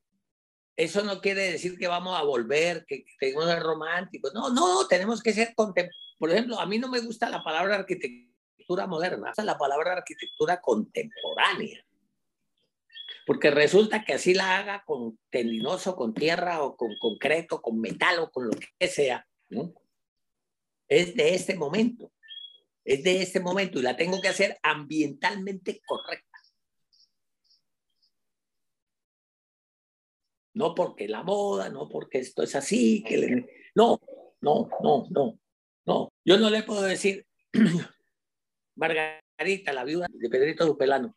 Eso 0.77 1.03
no 1.03 1.21
quiere 1.21 1.53
decir 1.53 1.79
que 1.79 1.87
vamos 1.87 2.19
a 2.19 2.23
volver, 2.23 2.85
que, 2.87 3.05
que 3.05 3.33
ser 3.33 3.63
románticos. 3.63 4.33
No, 4.35 4.51
no, 4.51 4.87
tenemos 4.87 5.23
que 5.23 5.33
ser 5.33 5.55
Por 5.55 6.31
ejemplo, 6.31 6.59
a 6.59 6.67
mí 6.67 6.79
no 6.79 6.89
me 6.89 7.01
gusta 7.01 7.29
la 7.29 7.45
palabra 7.45 7.77
arquitectura 7.77 8.87
moderna, 8.87 9.33
la 9.45 9.59
palabra 9.59 9.93
arquitectura 9.93 10.61
contemporánea 10.61 11.85
porque 13.27 13.51
resulta 13.51 14.05
que 14.05 14.15
así 14.15 14.35
la 14.35 14.59
haga 14.59 14.83
con 14.85 15.19
tendinoso, 15.31 15.95
con 15.97 16.15
tierra 16.15 16.63
o 16.63 16.77
con 16.77 16.97
concreto, 16.99 17.63
con 17.63 17.81
metal 17.81 18.19
o 18.19 18.31
con 18.31 18.47
lo 18.47 18.53
que 18.79 18.89
sea, 18.89 19.27
¿no? 19.49 19.73
Es 20.89 21.15
de 21.15 21.35
este 21.35 21.55
momento, 21.55 22.13
es 22.85 23.03
de 23.05 23.23
este 23.23 23.41
momento 23.41 23.79
y 23.79 23.83
la 23.83 23.97
tengo 23.97 24.21
que 24.21 24.29
hacer 24.29 24.59
ambientalmente 24.63 25.81
correcta. 25.87 26.32
No 30.55 30.75
porque 30.75 31.09
la 31.09 31.23
moda, 31.23 31.69
no 31.69 31.89
porque 31.89 32.19
esto 32.19 32.43
es 32.43 32.55
así, 32.55 33.03
que 33.03 33.47
no, 33.75 34.01
no, 34.41 34.69
no, 34.83 35.07
no, 35.11 35.39
no. 35.87 36.13
Yo 36.25 36.39
no 36.39 36.51
le 36.51 36.63
puedo 36.63 36.83
decir, 36.83 37.27
Margarita, 38.77 39.73
la 39.73 39.85
viuda 39.85 40.07
de 40.11 40.29
Pedrito 40.29 40.67
Dupelano, 40.67 41.17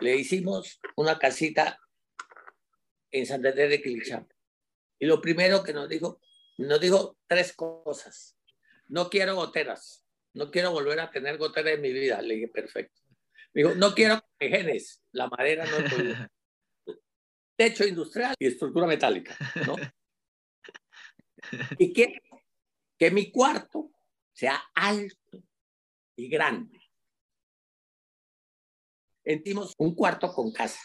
le 0.00 0.16
hicimos 0.16 0.80
una 0.96 1.18
casita 1.18 1.78
en 3.10 3.26
Santander 3.26 3.68
de 3.68 3.82
Quilicham. 3.82 4.26
Y 4.98 5.06
lo 5.06 5.20
primero 5.20 5.62
que 5.62 5.72
nos 5.72 5.88
dijo, 5.88 6.20
nos 6.58 6.80
dijo 6.80 7.16
tres 7.26 7.52
cosas. 7.52 8.36
No 8.88 9.10
quiero 9.10 9.36
goteras, 9.36 10.06
no 10.32 10.50
quiero 10.50 10.70
volver 10.70 11.00
a 11.00 11.10
tener 11.10 11.38
goteras 11.38 11.74
en 11.74 11.80
mi 11.82 11.92
vida. 11.92 12.22
Le 12.22 12.34
dije, 12.34 12.48
perfecto. 12.48 13.02
Me 13.52 13.62
dijo, 13.62 13.74
no 13.74 13.94
quiero 13.94 14.20
genes, 14.40 15.02
la 15.12 15.28
madera 15.28 15.66
no 15.66 15.76
es 15.78 15.86
Techo 17.56 17.84
industrial 17.84 18.34
y 18.38 18.46
estructura 18.46 18.86
metálica, 18.86 19.36
¿no? 19.66 19.76
Y 21.78 21.92
que, 21.92 22.22
que 22.96 23.10
mi 23.10 23.32
cuarto 23.32 23.90
sea 24.32 24.62
alto 24.74 25.42
y 26.16 26.28
grande 26.28 26.82
Entimos 29.24 29.74
un 29.78 29.94
cuarto 29.94 30.32
con 30.32 30.52
casa. 30.52 30.80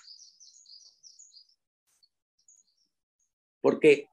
Porque 3.61 4.09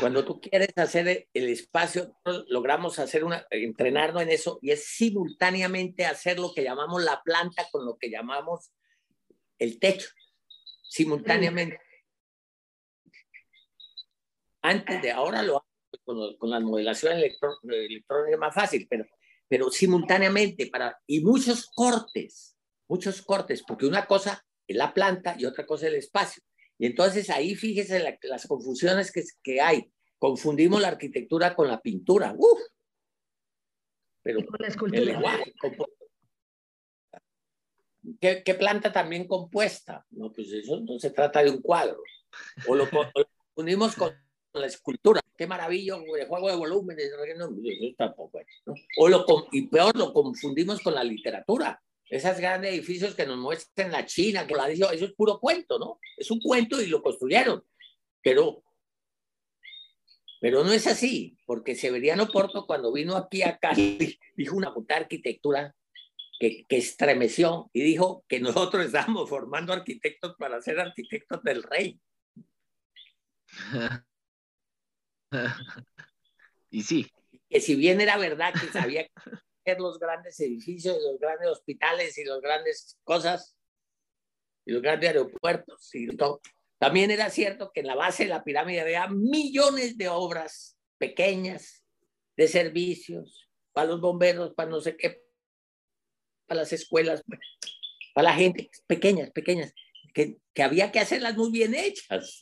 cuando 0.00 0.24
tú 0.24 0.40
quieres 0.40 0.70
hacer 0.76 1.28
el 1.32 1.48
espacio, 1.48 2.16
logramos 2.48 2.98
hacer 2.98 3.24
una, 3.24 3.46
entrenarnos 3.50 4.22
en 4.22 4.30
eso 4.30 4.58
y 4.62 4.70
es 4.70 4.86
simultáneamente 4.86 6.04
hacer 6.04 6.38
lo 6.38 6.52
que 6.52 6.62
llamamos 6.62 7.02
la 7.02 7.22
planta 7.22 7.66
con 7.70 7.84
lo 7.84 7.96
que 7.96 8.10
llamamos 8.10 8.72
el 9.58 9.78
techo. 9.78 10.08
Simultáneamente. 10.88 11.80
Antes 14.62 15.02
de 15.02 15.12
ahora 15.12 15.42
lo 15.42 15.56
hago 15.56 15.66
con, 16.04 16.36
con 16.36 16.50
la 16.50 16.60
modelación 16.60 17.12
electrónica 17.14 18.30
es 18.30 18.38
más 18.38 18.54
fácil, 18.54 18.86
pero, 18.88 19.04
pero 19.48 19.70
simultáneamente 19.70 20.66
para, 20.66 21.00
y 21.06 21.20
muchos 21.20 21.70
cortes 21.74 22.56
muchos 22.88 23.22
cortes, 23.22 23.62
porque 23.66 23.86
una 23.86 24.06
cosa 24.06 24.44
es 24.66 24.76
la 24.76 24.92
planta 24.92 25.36
y 25.38 25.44
otra 25.44 25.66
cosa 25.66 25.86
es 25.86 25.92
el 25.92 25.98
espacio. 25.98 26.42
Y 26.78 26.86
entonces 26.86 27.30
ahí 27.30 27.54
fíjese 27.54 28.18
las 28.22 28.46
confusiones 28.46 29.10
que, 29.10 29.22
que, 29.42 29.60
hay. 29.60 29.90
Confundimos 30.18 30.80
la 30.80 30.88
arquitectura 30.88 31.54
con 31.54 31.68
la 31.68 31.80
pintura. 31.80 32.34
¡Uf! 32.36 32.60
Pero 34.22 34.44
con 34.44 34.56
la 34.60 34.68
escultura. 34.68 35.42
¿Qué, 38.20 38.42
¿Qué, 38.44 38.54
planta 38.54 38.92
también 38.92 39.26
compuesta? 39.26 40.06
No, 40.10 40.32
pues 40.32 40.52
eso 40.52 40.80
no 40.80 40.98
se 40.98 41.10
trata 41.10 41.42
de 41.42 41.50
un 41.50 41.60
cuadro. 41.60 42.02
O 42.68 42.74
lo, 42.74 42.88
unimos 43.54 43.94
con 43.96 44.12
la 44.52 44.66
escultura. 44.66 45.20
Qué 45.36 45.46
maravilla, 45.46 45.96
el 45.96 46.26
juego 46.26 46.48
de 46.48 46.56
volúmenes. 46.56 47.10
No, 47.36 47.44
eso 47.46 47.94
tampoco 47.96 48.40
O 48.98 49.08
lo, 49.08 49.24
y 49.52 49.66
peor, 49.68 49.96
lo 49.96 50.12
confundimos 50.12 50.80
con 50.80 50.94
la 50.94 51.04
literatura 51.04 51.80
esos 52.08 52.38
grandes 52.38 52.72
edificios 52.72 53.14
que 53.14 53.26
nos 53.26 53.38
muestran 53.38 53.90
la 53.90 54.06
China, 54.06 54.46
que 54.46 54.54
la 54.54 54.68
dicho, 54.68 54.90
eso 54.90 55.06
es 55.06 55.12
puro 55.12 55.40
cuento, 55.40 55.78
¿no? 55.78 55.98
Es 56.16 56.30
un 56.30 56.40
cuento 56.40 56.80
y 56.80 56.86
lo 56.86 57.02
construyeron. 57.02 57.64
Pero, 58.22 58.62
pero 60.40 60.62
no 60.62 60.72
es 60.72 60.86
así, 60.86 61.36
porque 61.46 61.74
Severiano 61.74 62.28
Porto 62.28 62.66
cuando 62.66 62.92
vino 62.92 63.16
aquí 63.16 63.42
a 63.42 63.58
Cali 63.58 64.18
dijo 64.36 64.56
una 64.56 64.72
puta 64.72 64.96
arquitectura 64.96 65.74
que, 66.38 66.66
que 66.66 66.76
estremeció 66.76 67.70
y 67.72 67.82
dijo 67.82 68.24
que 68.28 68.40
nosotros 68.40 68.86
estamos 68.86 69.28
formando 69.28 69.72
arquitectos 69.72 70.36
para 70.36 70.60
ser 70.60 70.80
arquitectos 70.80 71.42
del 71.42 71.62
rey. 71.62 72.00
y 76.70 76.82
sí. 76.82 77.10
Que 77.48 77.60
si 77.60 77.76
bien 77.76 78.00
era 78.00 78.16
verdad 78.16 78.52
que 78.52 78.66
sabía 78.72 79.06
los 79.78 79.98
grandes 79.98 80.38
edificios, 80.40 80.96
los 81.02 81.18
grandes 81.18 81.48
hospitales 81.48 82.16
y 82.18 82.24
las 82.24 82.40
grandes 82.40 82.98
cosas 83.04 83.56
y 84.64 84.72
los 84.72 84.82
grandes 84.82 85.08
aeropuertos 85.08 85.94
y 85.94 86.06
todo. 86.16 86.40
También 86.78 87.10
era 87.10 87.30
cierto 87.30 87.72
que 87.72 87.80
en 87.80 87.86
la 87.86 87.94
base 87.94 88.24
de 88.24 88.30
la 88.30 88.44
pirámide 88.44 88.82
había 88.82 89.08
millones 89.08 89.96
de 89.96 90.08
obras 90.08 90.76
pequeñas 90.98 91.84
de 92.36 92.48
servicios 92.48 93.48
para 93.72 93.88
los 93.88 94.00
bomberos, 94.00 94.54
para 94.54 94.70
no 94.70 94.80
sé 94.80 94.96
qué, 94.96 95.25
para 96.46 96.60
las 96.60 96.72
escuelas, 96.72 97.22
para 98.14 98.30
la 98.30 98.34
gente, 98.34 98.70
pequeñas, 98.86 99.30
pequeñas, 99.30 99.74
que, 100.14 100.38
que 100.54 100.62
había 100.62 100.92
que 100.92 101.00
hacerlas 101.00 101.36
muy 101.36 101.50
bien 101.50 101.74
hechas 101.74 102.40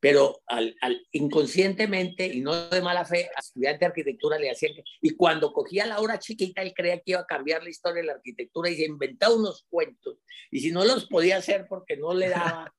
pero 0.00 0.42
al, 0.46 0.74
inconscientemente 1.12 2.26
y 2.26 2.40
no 2.40 2.68
de 2.70 2.80
mala 2.80 3.04
fe, 3.04 3.28
a 3.36 3.40
estudiante 3.40 3.80
de 3.80 3.86
arquitectura 3.86 4.38
le 4.38 4.50
hacían 4.50 4.74
que, 4.74 4.82
y 5.02 5.14
cuando 5.14 5.52
cogía 5.52 5.86
la 5.86 6.00
hora 6.00 6.18
chiquita, 6.18 6.62
él 6.62 6.72
creía 6.74 6.96
que 6.96 7.12
iba 7.12 7.20
a 7.20 7.26
cambiar 7.26 7.62
la 7.62 7.68
historia 7.68 8.00
de 8.00 8.06
la 8.06 8.14
arquitectura 8.14 8.70
y 8.70 8.76
se 8.76 8.86
inventaba 8.86 9.34
unos 9.34 9.66
cuentos, 9.68 10.16
y 10.50 10.60
si 10.60 10.72
no 10.72 10.84
los 10.84 11.06
podía 11.06 11.36
hacer 11.36 11.66
porque 11.68 11.96
no 11.96 12.14
le 12.14 12.30
daba 12.30 12.74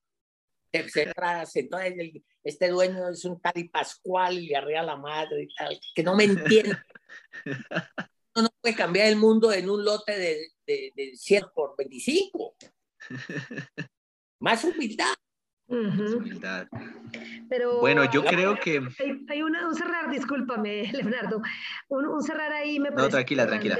entonces 0.74 2.22
este 2.42 2.68
dueño 2.70 3.10
es 3.10 3.24
un 3.26 3.40
tal 3.40 3.52
y 3.56 3.68
Pascual 3.68 4.38
y 4.38 4.48
le 4.48 4.56
arrea 4.56 4.82
la 4.82 4.96
madre 4.96 5.42
y 5.42 5.54
tal, 5.54 5.78
que 5.94 6.02
no 6.02 6.16
me 6.16 6.24
entiende. 6.24 6.76
No, 8.34 8.42
no 8.42 8.48
puede 8.60 8.74
cambiar 8.74 9.08
el 9.08 9.16
mundo 9.16 9.52
en 9.52 9.68
un 9.68 9.84
lote 9.84 10.18
de, 10.18 10.48
de, 10.66 10.92
de 10.94 11.16
100 11.16 11.44
por 11.54 11.74
25. 11.76 12.56
Más 14.40 14.64
humildad. 14.64 15.14
Pero 17.48 17.80
bueno, 17.80 18.10
yo 18.10 18.24
creo 18.24 18.56
que... 18.56 18.80
Hay, 19.28 19.42
una 19.42 19.68
un 19.68 19.74
cerrar, 19.74 20.10
discúlpame, 20.10 20.90
Leonardo, 20.92 21.40
un, 21.88 22.22
cerrar 22.22 22.52
ahí 22.52 22.78
me 22.78 22.90
parece. 22.90 23.06
No, 23.06 23.10
tranquila, 23.10 23.46
tranquila. 23.46 23.78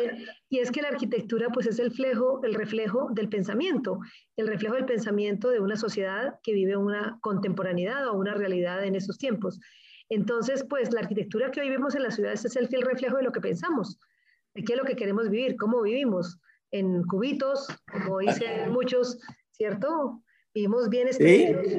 Y 0.48 0.58
es 0.60 0.70
que 0.70 0.82
la 0.82 0.88
arquitectura, 0.88 1.48
pues, 1.52 1.66
es 1.66 1.78
el 1.78 1.90
reflejo, 1.90 2.40
el 2.44 2.54
reflejo 2.54 3.08
del 3.12 3.28
pensamiento, 3.28 3.98
el 4.36 4.46
reflejo 4.48 4.74
del 4.74 4.86
pensamiento 4.86 5.50
de 5.50 5.60
una 5.60 5.76
sociedad 5.76 6.34
que 6.42 6.52
vive 6.52 6.76
una 6.76 7.18
contemporaneidad 7.20 8.08
o 8.08 8.14
una 8.14 8.34
realidad 8.34 8.84
en 8.84 8.94
esos 8.94 9.18
tiempos. 9.18 9.60
Entonces, 10.08 10.64
pues, 10.68 10.92
la 10.92 11.00
arquitectura 11.00 11.50
que 11.50 11.60
hoy 11.60 11.70
vemos 11.70 11.94
en 11.94 12.04
las 12.04 12.14
ciudades 12.14 12.44
es 12.44 12.56
el 12.56 12.68
fiel 12.68 12.82
reflejo 12.82 13.16
de 13.16 13.24
lo 13.24 13.32
que 13.32 13.40
pensamos, 13.40 13.98
de 14.54 14.64
qué 14.64 14.72
es 14.74 14.78
lo 14.78 14.84
que 14.84 14.96
queremos 14.96 15.30
vivir, 15.30 15.56
cómo 15.56 15.82
vivimos, 15.82 16.38
en 16.70 17.02
cubitos, 17.04 17.68
como 17.92 18.18
dicen 18.18 18.70
muchos, 18.72 19.18
¿cierto? 19.50 20.22
Vivimos 20.54 20.88
bien 20.88 21.08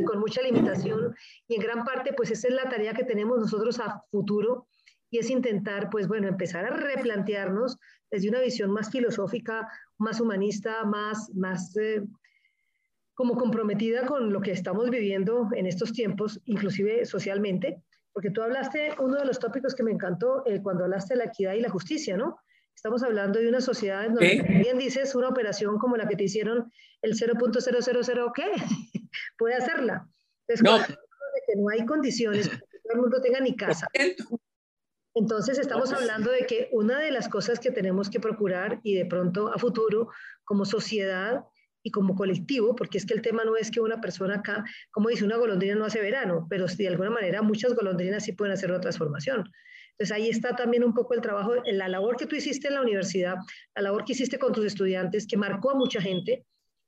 con 0.06 0.20
mucha 0.20 0.42
limitación 0.42 1.16
y 1.48 1.56
en 1.56 1.62
gran 1.62 1.84
parte 1.84 2.14
pues 2.14 2.32
esa 2.32 2.48
es 2.48 2.54
la 2.54 2.70
tarea 2.70 2.94
que 2.94 3.04
tenemos 3.04 3.40
nosotros 3.40 3.80
a 3.80 4.04
futuro 4.10 4.68
y 5.12 5.20
es 5.20 5.30
intentar 5.30 5.90
pues 5.92 6.08
bueno 6.08 6.28
empezar 6.28 6.66
a 6.66 6.76
replantearnos 6.76 7.78
desde 8.10 8.30
una 8.30 8.42
visión 8.42 8.72
más 8.72 8.90
filosófica, 8.90 9.70
más 9.98 10.20
humanista, 10.20 10.86
más, 10.86 11.32
más 11.36 11.76
eh, 11.78 12.04
como 13.16 13.36
comprometida 13.36 14.06
con 14.06 14.32
lo 14.34 14.42
que 14.42 14.52
estamos 14.52 14.90
viviendo 14.90 15.50
en 15.56 15.68
estos 15.68 15.94
tiempos, 15.94 16.40
inclusive 16.46 17.06
socialmente, 17.06 17.84
porque 18.12 18.32
tú 18.32 18.42
hablaste, 18.42 18.92
uno 19.00 19.18
de 19.18 19.26
los 19.26 19.40
tópicos 19.40 19.76
que 19.76 19.84
me 19.84 19.92
encantó 19.92 20.44
eh, 20.46 20.62
cuando 20.62 20.84
hablaste 20.84 21.14
de 21.14 21.20
la 21.20 21.26
equidad 21.26 21.54
y 21.54 21.62
la 21.62 21.70
justicia, 21.70 22.18
¿no? 22.18 22.38
Estamos 22.76 23.04
hablando 23.04 23.40
de 23.40 23.48
una 23.48 23.62
sociedad 23.62 24.06
en 24.06 24.16
donde, 24.16 24.42
bien 24.62 24.78
dices, 24.78 25.16
una 25.16 25.30
operación 25.30 25.78
como 25.78 25.96
la 25.96 26.08
que 26.08 26.16
te 26.16 26.26
hicieron 26.26 26.72
el 27.02 27.14
0.000, 27.14 28.32
¿qué? 28.36 28.52
Puede 29.38 29.56
hacerla. 29.56 30.08
Entonces, 30.48 30.64
no. 30.64 30.80
De 30.80 31.42
que 31.48 31.56
no 31.56 31.70
hay 31.70 31.86
condiciones 31.86 32.50
para 32.50 32.60
que 32.60 32.80
todo 32.80 32.94
el 32.94 33.00
mundo 33.00 33.22
tenga 33.22 33.40
ni 33.40 33.56
casa. 33.56 33.88
Entonces, 35.16 35.60
estamos 35.60 35.94
hablando 35.94 36.32
de 36.32 36.46
que 36.46 36.70
una 36.72 37.00
de 37.00 37.12
las 37.12 37.30
cosas 37.30 37.60
que 37.60 37.72
tenemos 37.72 38.10
que 38.10 38.20
procurar 38.20 38.80
y 38.84 38.96
de 38.96 39.06
pronto 39.06 39.54
a 39.54 39.60
futuro, 39.60 40.10
como 40.44 40.66
sociedad 40.66 41.44
y 41.84 41.92
como 41.92 42.16
colectivo, 42.16 42.76
porque 42.76 42.98
es 42.98 43.06
que 43.06 43.14
el 43.14 43.22
tema 43.22 43.44
no 43.44 43.56
es 43.56 43.70
que 43.70 43.82
una 43.82 44.02
persona 44.02 44.36
acá, 44.36 44.64
como 44.92 45.10
dice, 45.10 45.26
una 45.26 45.38
golondrina 45.38 45.76
no 45.76 45.86
hace 45.86 46.02
verano, 46.02 46.48
pero 46.50 46.66
de 46.66 46.88
alguna 46.88 47.12
manera 47.12 47.42
muchas 47.42 47.76
golondrinas 47.76 48.24
sí 48.24 48.32
pueden 48.32 48.54
hacer 48.54 48.72
una 48.72 48.80
transformación. 48.80 49.52
Entonces 49.94 50.16
ahí 50.16 50.30
está 50.30 50.56
también 50.56 50.84
un 50.84 50.94
poco 50.94 51.14
el 51.14 51.22
trabajo, 51.22 51.54
la 51.66 51.88
labor 51.88 52.18
que 52.18 52.26
tú 52.26 52.36
hiciste 52.36 52.68
en 52.68 52.76
la 52.76 52.82
universidad, 52.82 53.36
la 53.76 53.84
labor 53.84 54.04
que 54.06 54.14
hiciste 54.14 54.40
con 54.40 54.52
tus 54.52 54.66
estudiantes, 54.66 55.28
que 55.28 55.38
marcó 55.38 55.72
a 55.72 55.76
mucha 55.76 56.02
gente. 56.02 56.46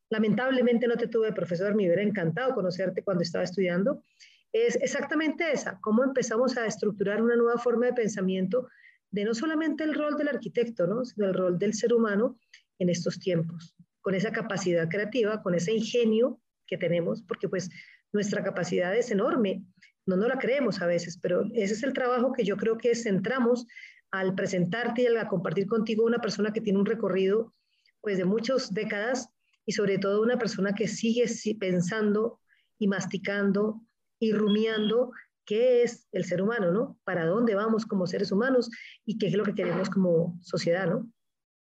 Lamentablemente 0.10 0.88
no 0.88 0.96
te 0.96 1.08
tuve 1.08 1.32
profesor, 1.32 1.76
me 1.76 1.86
hubiera 1.86 2.02
encantado 2.02 2.54
conocerte 2.56 3.04
cuando 3.04 3.24
estaba 3.24 3.44
estudiando. 3.44 4.04
Es 4.52 4.76
exactamente 4.78 5.52
esa, 5.52 5.80
cómo 5.82 6.04
empezamos 6.04 6.58
a 6.58 6.66
estructurar 6.66 7.22
una 7.22 7.36
nueva 7.36 7.60
forma 7.60 7.88
de 7.88 7.94
pensamiento 7.94 8.68
de 9.12 9.24
no 9.24 9.34
solamente 9.34 9.84
el 9.84 9.94
rol 9.94 10.18
del 10.18 10.30
arquitecto, 10.30 10.88
¿no? 10.88 11.06
sino 11.06 11.28
el 11.28 11.34
rol 11.34 11.60
del 11.60 11.74
ser 11.74 11.94
humano 11.94 12.40
en 12.80 12.90
estos 12.90 13.20
tiempos, 13.20 13.76
con 14.02 14.16
esa 14.16 14.32
capacidad 14.32 14.90
creativa, 14.90 15.42
con 15.42 15.56
ese 15.56 15.74
ingenio 15.74 16.42
que 16.68 16.78
tenemos, 16.78 17.22
porque 17.24 17.48
pues 17.48 17.70
nuestra 18.12 18.44
capacidad 18.44 18.96
es 18.96 19.12
enorme 19.12 19.64
no 20.06 20.16
no 20.16 20.28
la 20.28 20.38
creemos 20.38 20.82
a 20.82 20.86
veces, 20.86 21.18
pero 21.22 21.46
ese 21.54 21.74
es 21.74 21.84
el 21.84 21.94
trabajo 21.94 22.32
que 22.34 22.44
yo 22.44 22.58
creo 22.58 22.78
que 22.78 22.96
centramos 22.96 23.66
al 24.12 24.36
presentarte 24.36 25.04
y 25.04 25.08
al 25.08 25.28
compartir 25.28 25.68
contigo 25.68 26.06
una 26.06 26.20
persona 26.20 26.54
que 26.54 26.62
tiene 26.62 26.80
un 26.80 26.86
recorrido 26.86 27.54
pues 28.02 28.18
de 28.18 28.26
muchas 28.26 28.74
décadas 28.74 29.30
y 29.66 29.72
sobre 29.72 29.98
todo 29.98 30.22
una 30.22 30.38
persona 30.38 30.74
que 30.74 30.88
sigue 30.88 31.26
pensando 31.60 32.40
y 32.78 32.88
masticando 32.88 33.82
y 34.20 34.32
rumiando 34.32 35.12
qué 35.44 35.84
es 35.84 36.08
el 36.12 36.24
ser 36.26 36.42
humano, 36.42 36.72
¿no? 36.72 37.00
Para 37.04 37.26
dónde 37.26 37.56
vamos 37.56 37.86
como 37.86 38.08
seres 38.08 38.32
humanos 38.32 38.70
y 39.06 39.18
qué 39.18 39.28
es 39.28 39.34
lo 39.34 39.44
que 39.44 39.56
queremos 39.56 39.90
como 39.90 40.38
sociedad, 40.42 40.88
¿no? 40.88 41.12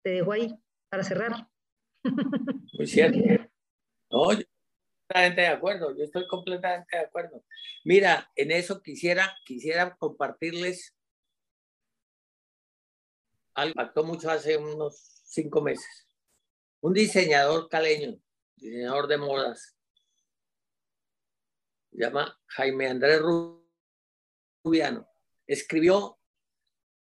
Te 0.03 0.11
dejo 0.11 0.31
ahí 0.31 0.55
para 0.89 1.03
cerrar. 1.03 1.47
Muy 2.73 2.87
cierto. 2.87 3.19
No, 4.11 4.27
de 5.07 5.47
acuerdo, 5.47 5.95
yo 5.95 6.03
estoy 6.03 6.27
completamente 6.27 6.97
de 6.97 7.03
acuerdo. 7.03 7.43
Mira, 7.83 8.31
en 8.35 8.51
eso 8.51 8.81
quisiera, 8.81 9.37
quisiera 9.45 9.95
compartirles 9.95 10.95
algo 13.53 13.69
impactó 13.69 14.03
mucho 14.03 14.29
hace 14.29 14.57
unos 14.57 15.21
cinco 15.23 15.61
meses. 15.61 16.07
Un 16.81 16.93
diseñador 16.93 17.69
caleño, 17.69 18.19
diseñador 18.55 19.07
de 19.07 19.17
modas, 19.17 19.77
se 21.91 21.97
llama 21.97 22.37
Jaime 22.47 22.87
Andrés 22.87 23.21
Rubiano, 24.63 25.07
escribió 25.47 26.19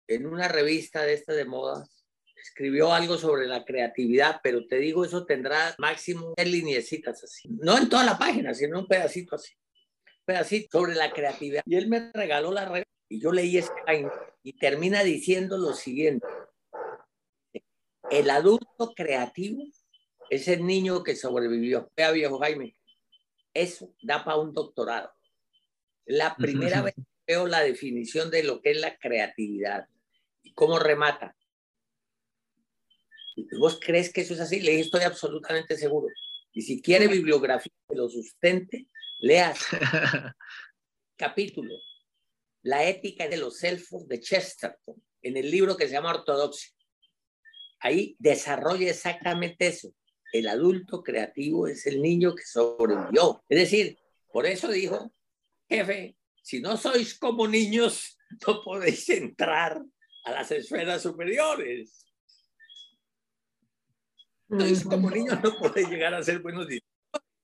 en 0.06 0.26
una 0.26 0.48
revista 0.48 1.02
de 1.02 1.12
esta 1.12 1.34
de 1.34 1.44
modas 1.44 1.97
escribió 2.42 2.92
algo 2.92 3.18
sobre 3.18 3.46
la 3.46 3.64
creatividad, 3.64 4.40
pero 4.42 4.66
te 4.66 4.78
digo, 4.78 5.04
eso 5.04 5.26
tendrá 5.26 5.74
máximo 5.78 6.34
tres 6.36 6.48
lineecitas 6.48 7.22
así. 7.24 7.48
No 7.48 7.78
en 7.78 7.88
toda 7.88 8.04
la 8.04 8.18
página, 8.18 8.54
sino 8.54 8.78
un 8.78 8.86
pedacito 8.86 9.36
así. 9.36 9.54
Un 9.54 10.24
pedacito 10.24 10.78
sobre 10.78 10.94
la 10.94 11.10
creatividad. 11.12 11.62
Y 11.66 11.76
él 11.76 11.88
me 11.88 12.10
regaló 12.12 12.52
la 12.52 12.64
revista 12.64 12.90
y 13.08 13.20
yo 13.20 13.32
leí 13.32 13.56
ese 13.56 13.70
y 14.42 14.52
termina 14.58 15.02
diciendo 15.02 15.58
lo 15.58 15.72
siguiente. 15.72 16.26
El 18.10 18.30
adulto 18.30 18.94
creativo 18.94 19.64
es 20.30 20.48
el 20.48 20.64
niño 20.64 21.02
que 21.02 21.16
sobrevivió. 21.16 21.90
Vea, 21.96 22.10
viejo 22.12 22.38
Jaime, 22.38 22.76
eso 23.52 23.94
da 24.02 24.24
para 24.24 24.38
un 24.38 24.52
doctorado. 24.52 25.10
La 26.06 26.34
primera 26.36 26.82
vez 26.82 26.94
veo 27.26 27.46
la 27.46 27.60
definición 27.60 28.30
de 28.30 28.42
lo 28.42 28.62
que 28.62 28.70
es 28.70 28.80
la 28.80 28.96
creatividad 28.96 29.88
y 30.42 30.54
cómo 30.54 30.78
remata. 30.78 31.36
¿Vos 33.58 33.78
crees 33.80 34.12
que 34.12 34.22
eso 34.22 34.34
es 34.34 34.40
así? 34.40 34.60
Le 34.60 34.80
estoy 34.80 35.02
absolutamente 35.02 35.76
seguro. 35.76 36.08
Y 36.52 36.62
si 36.62 36.80
quiere 36.80 37.08
bibliografía 37.08 37.72
que 37.88 37.96
lo 37.96 38.08
sustente, 38.08 38.88
leas 39.18 39.58
capítulo, 41.16 41.74
La 42.62 42.88
ética 42.88 43.28
de 43.28 43.36
los 43.36 43.62
elfos 43.62 44.08
de 44.08 44.20
Chesterton, 44.20 45.02
en 45.22 45.36
el 45.36 45.50
libro 45.50 45.76
que 45.76 45.86
se 45.86 45.92
llama 45.92 46.14
Ortodoxia. 46.14 46.74
Ahí 47.80 48.16
desarrolla 48.18 48.90
exactamente 48.90 49.68
eso. 49.68 49.94
El 50.32 50.48
adulto 50.48 51.02
creativo 51.02 51.68
es 51.68 51.86
el 51.86 52.02
niño 52.02 52.34
que 52.34 52.44
sobrevivió. 52.44 53.44
Es 53.48 53.58
decir, 53.58 53.98
por 54.32 54.46
eso 54.46 54.68
dijo, 54.68 55.12
jefe, 55.68 56.16
si 56.42 56.60
no 56.60 56.76
sois 56.76 57.18
como 57.18 57.46
niños, 57.46 58.18
no 58.46 58.62
podéis 58.62 59.08
entrar 59.10 59.82
a 60.24 60.30
las 60.32 60.50
esferas 60.50 61.02
superiores. 61.02 62.07
Entonces, 64.50 64.84
como 64.84 65.10
niño 65.10 65.38
no 65.42 65.56
puede 65.56 65.86
llegar 65.86 66.14
a 66.14 66.22
ser 66.22 66.40
buenos 66.40 66.66
diseñadores. 66.66 66.88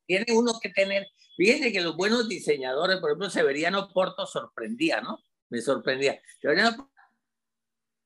Tiene 0.07 0.27
uno 0.33 0.59
que 0.61 0.71
tener, 0.71 1.07
fíjense 1.37 1.73
que 1.73 1.81
los 1.81 1.97
buenos 1.97 2.29
diseñadores, 2.29 2.99
por 2.99 3.11
ejemplo, 3.11 3.31
Severiano 3.31 3.89
Porto 3.93 4.27
sorprendía, 4.27 5.01
¿no? 5.01 5.19
Me 5.49 5.61
sorprendía. 5.61 6.21
Severiano 6.41 6.91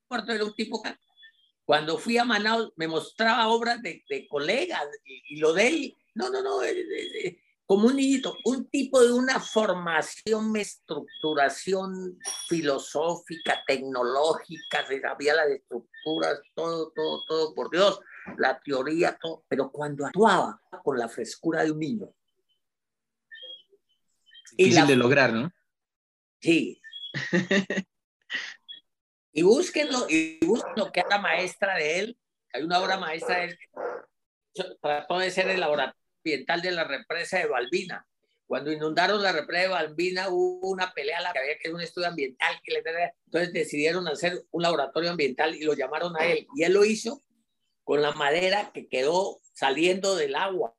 Porto 0.08 0.32
era 0.32 0.44
un 0.44 0.54
tipo 0.54 0.82
que 0.82 0.94
cuando 1.64 1.98
fui 1.98 2.16
a 2.16 2.24
Manaus 2.24 2.72
me 2.76 2.88
mostraba 2.88 3.48
obras 3.48 3.82
de, 3.82 4.02
colegas 4.28 4.86
y, 5.04 5.36
lo 5.36 5.52
de 5.52 5.68
él, 5.68 5.96
no, 6.14 6.30
no, 6.30 6.42
no, 6.42 6.60
como 7.66 7.88
un 7.88 7.96
niñito, 7.96 8.34
un 8.46 8.70
tipo 8.70 9.02
de 9.02 9.12
una 9.12 9.38
formación, 9.38 10.56
estructuración 10.56 12.18
filosófica, 12.48 13.62
tecnológica, 13.66 14.86
se 14.86 15.02
sabía 15.02 15.34
las 15.34 15.48
estructuras, 15.48 16.40
todo, 16.54 16.90
todo, 16.96 17.24
todo, 17.26 17.54
por 17.54 17.70
Dios 17.70 18.00
la 18.36 18.60
teoría, 18.60 19.16
todo, 19.20 19.44
pero 19.48 19.70
cuando 19.70 20.06
actuaba 20.06 20.60
con 20.82 20.98
la 20.98 21.08
frescura 21.08 21.64
de 21.64 21.70
un 21.70 21.78
niño. 21.78 22.14
Difícil 24.56 24.86
de 24.86 24.96
lograr, 24.96 25.32
¿no? 25.32 25.52
Sí. 26.40 26.80
y 29.32 29.42
búsquenlo, 29.42 30.06
y 30.08 30.44
búsquenlo 30.44 30.90
que 30.92 31.00
es 31.00 31.06
la 31.08 31.18
maestra 31.18 31.76
de 31.76 32.00
él. 32.00 32.18
Hay 32.52 32.62
una 32.62 32.80
obra 32.80 32.96
maestra 32.96 33.38
de 33.38 33.44
él 33.44 33.58
trató 34.80 35.18
de 35.18 35.30
ser 35.30 35.48
el 35.48 35.60
laboratorio 35.60 36.02
ambiental 36.18 36.62
de 36.62 36.70
la 36.72 36.84
represa 36.84 37.38
de 37.38 37.46
Balbina. 37.46 38.06
Cuando 38.46 38.72
inundaron 38.72 39.22
la 39.22 39.32
represa 39.32 39.62
de 39.62 39.68
Balbina 39.68 40.28
hubo 40.30 40.70
una 40.70 40.92
pelea 40.92 41.20
la 41.20 41.32
que 41.32 41.38
había 41.38 41.54
que 41.54 41.68
hacer 41.68 41.74
un 41.74 41.80
estudio 41.82 42.08
ambiental. 42.08 42.58
Que 42.64 42.72
le... 42.72 42.82
Entonces 43.26 43.52
decidieron 43.52 44.08
hacer 44.08 44.42
un 44.50 44.62
laboratorio 44.62 45.10
ambiental 45.10 45.54
y 45.54 45.64
lo 45.64 45.74
llamaron 45.74 46.16
a 46.16 46.26
él. 46.26 46.46
Y 46.54 46.64
él 46.64 46.72
lo 46.72 46.84
hizo 46.84 47.22
con 47.88 48.02
la 48.02 48.12
madera 48.12 48.70
que 48.74 48.86
quedó 48.86 49.40
saliendo 49.54 50.14
del 50.14 50.34
agua. 50.34 50.76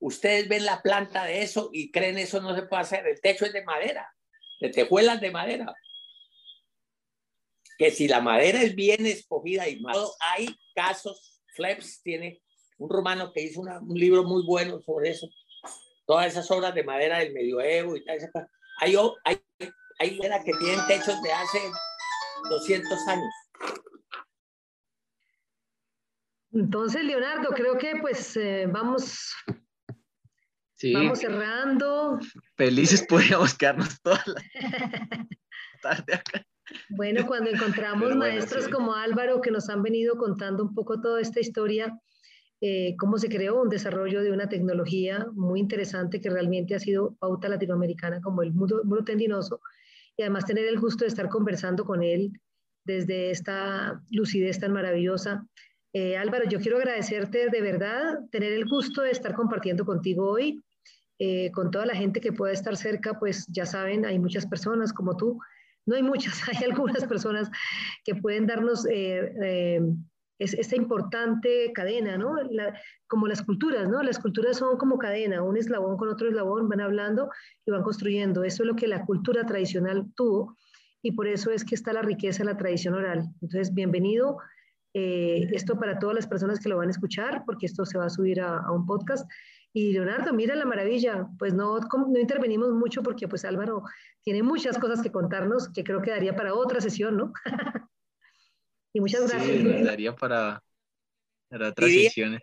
Ustedes 0.00 0.48
ven 0.48 0.64
la 0.64 0.82
planta 0.82 1.24
de 1.24 1.42
eso 1.42 1.70
y 1.72 1.92
creen 1.92 2.18
eso 2.18 2.42
no 2.42 2.52
se 2.56 2.62
puede 2.62 2.82
hacer. 2.82 3.06
El 3.06 3.20
techo 3.20 3.44
es 3.44 3.52
de 3.52 3.62
madera, 3.62 4.12
de 4.60 4.70
tejuelas 4.70 5.20
de 5.20 5.30
madera. 5.30 5.72
Que 7.78 7.92
si 7.92 8.08
la 8.08 8.20
madera 8.20 8.60
es 8.60 8.74
bien 8.74 9.06
escogida 9.06 9.68
y 9.68 9.80
hay 10.18 10.48
casos, 10.74 11.40
Fleps 11.54 12.02
tiene 12.02 12.42
un 12.78 12.90
romano 12.90 13.32
que 13.32 13.42
hizo 13.42 13.60
un 13.60 13.96
libro 13.96 14.24
muy 14.24 14.44
bueno 14.44 14.82
sobre 14.82 15.10
eso, 15.10 15.28
todas 16.06 16.26
esas 16.26 16.50
obras 16.50 16.74
de 16.74 16.82
madera 16.82 17.20
del 17.20 17.32
medioevo 17.32 17.94
y 17.94 18.04
tal, 18.04 18.18
hay, 18.80 18.96
hay, 19.22 19.40
hay 20.00 20.18
que 20.18 20.52
tienen 20.58 20.84
techos 20.88 21.22
de 21.22 21.32
hace 21.32 21.60
200 22.50 22.98
años. 23.06 23.32
Entonces, 26.54 27.04
Leonardo, 27.04 27.50
creo 27.50 27.76
que 27.76 27.96
pues 28.00 28.36
eh, 28.36 28.66
vamos, 28.70 29.34
vamos 30.92 31.18
cerrando. 31.18 32.18
Felices 32.56 33.04
podríamos 33.08 33.54
quedarnos 33.54 34.00
toda 34.00 34.22
la 34.26 34.42
tarde 35.82 36.14
acá. 36.14 36.46
Bueno, 36.88 37.26
cuando 37.26 37.50
encontramos 37.50 38.16
maestros 38.16 38.68
como 38.68 38.94
Álvaro 38.94 39.40
que 39.40 39.50
nos 39.50 39.68
han 39.68 39.82
venido 39.82 40.16
contando 40.16 40.62
un 40.62 40.74
poco 40.74 41.00
toda 41.00 41.20
esta 41.20 41.40
historia, 41.40 41.98
eh, 42.60 42.96
cómo 42.98 43.18
se 43.18 43.28
creó 43.28 43.60
un 43.60 43.68
desarrollo 43.68 44.22
de 44.22 44.32
una 44.32 44.48
tecnología 44.48 45.26
muy 45.34 45.60
interesante 45.60 46.20
que 46.20 46.30
realmente 46.30 46.74
ha 46.74 46.80
sido 46.80 47.14
pauta 47.16 47.48
latinoamericana 47.48 48.20
como 48.20 48.42
el 48.42 48.54
muro, 48.54 49.04
tendinoso, 49.04 49.60
y 50.16 50.22
además 50.22 50.46
tener 50.46 50.66
el 50.66 50.80
gusto 50.80 51.04
de 51.04 51.08
estar 51.08 51.28
conversando 51.28 51.84
con 51.84 52.02
él 52.02 52.32
desde 52.84 53.30
esta 53.30 54.00
lucidez 54.10 54.60
tan 54.60 54.72
maravillosa. 54.72 55.46
Eh, 55.94 56.16
Álvaro, 56.18 56.44
yo 56.46 56.60
quiero 56.60 56.76
agradecerte 56.76 57.48
de 57.48 57.60
verdad, 57.62 58.18
tener 58.30 58.52
el 58.52 58.66
gusto 58.66 59.00
de 59.02 59.12
estar 59.12 59.34
compartiendo 59.34 59.86
contigo 59.86 60.28
hoy, 60.28 60.62
eh, 61.18 61.50
con 61.52 61.70
toda 61.70 61.86
la 61.86 61.94
gente 61.94 62.20
que 62.20 62.32
pueda 62.32 62.52
estar 62.52 62.76
cerca, 62.76 63.18
pues 63.18 63.46
ya 63.48 63.64
saben, 63.64 64.04
hay 64.04 64.18
muchas 64.18 64.44
personas 64.44 64.92
como 64.92 65.16
tú 65.16 65.38
no 65.86 65.96
hay 65.96 66.02
muchas, 66.02 66.40
hay 66.48 66.64
algunas 66.64 67.04
personas 67.04 67.50
que 68.04 68.14
pueden 68.14 68.46
darnos 68.46 68.86
eh, 68.86 69.32
eh, 69.42 69.80
esta 70.38 70.76
importante 70.76 71.72
cadena, 71.72 72.18
¿no? 72.18 72.36
como 73.06 73.28
las 73.28 73.42
culturas, 73.42 73.88
¿no? 73.88 74.02
Las 74.02 74.18
culturas 74.18 74.56
son 74.56 74.76
como 74.78 74.98
cadena, 74.98 75.42
un 75.42 75.56
eslabón 75.56 75.96
con 75.96 76.08
otro 76.08 76.28
eslabón, 76.28 76.68
van 76.68 76.80
hablando 76.80 77.30
y 77.64 77.70
van 77.70 77.84
construyendo. 77.84 78.42
Eso 78.42 78.64
es 78.64 78.66
lo 78.66 78.74
que 78.74 78.88
la 78.88 79.04
cultura 79.04 79.46
tradicional 79.46 80.06
tuvo 80.16 80.56
y 81.02 81.12
por 81.12 81.28
eso 81.28 81.50
es 81.50 81.64
que 81.64 81.76
está 81.76 81.92
la 81.92 82.02
riqueza 82.02 82.42
de 82.42 82.50
la 82.50 82.56
tradición 82.56 82.94
oral. 82.94 83.28
Entonces, 83.40 83.72
bienvenido. 83.72 84.38
Eh, 84.96 85.48
esto 85.52 85.78
para 85.78 85.98
todas 85.98 86.14
las 86.14 86.28
personas 86.28 86.60
que 86.60 86.68
lo 86.68 86.76
van 86.76 86.86
a 86.86 86.92
escuchar, 86.92 87.42
porque 87.44 87.66
esto 87.66 87.84
se 87.84 87.98
va 87.98 88.06
a 88.06 88.10
subir 88.10 88.40
a, 88.40 88.58
a 88.58 88.70
un 88.70 88.86
podcast. 88.86 89.28
Y 89.72 89.92
Leonardo, 89.92 90.32
mira 90.32 90.54
la 90.54 90.66
maravilla, 90.66 91.26
pues 91.36 91.52
no, 91.52 91.80
no 91.80 92.20
intervenimos 92.20 92.70
mucho 92.70 93.02
porque 93.02 93.26
pues 93.26 93.44
Álvaro 93.44 93.82
tiene 94.22 94.44
muchas 94.44 94.78
cosas 94.78 95.02
que 95.02 95.10
contarnos 95.10 95.68
que 95.72 95.82
creo 95.82 96.00
que 96.00 96.12
daría 96.12 96.36
para 96.36 96.54
otra 96.54 96.80
sesión, 96.80 97.16
¿no? 97.16 97.32
y 98.92 99.00
muchas 99.00 99.28
gracias. 99.28 99.58
Sí, 99.58 99.82
daría 99.82 100.14
para, 100.14 100.62
para 101.48 101.70
otras 101.70 101.90
sesiones. 101.90 102.40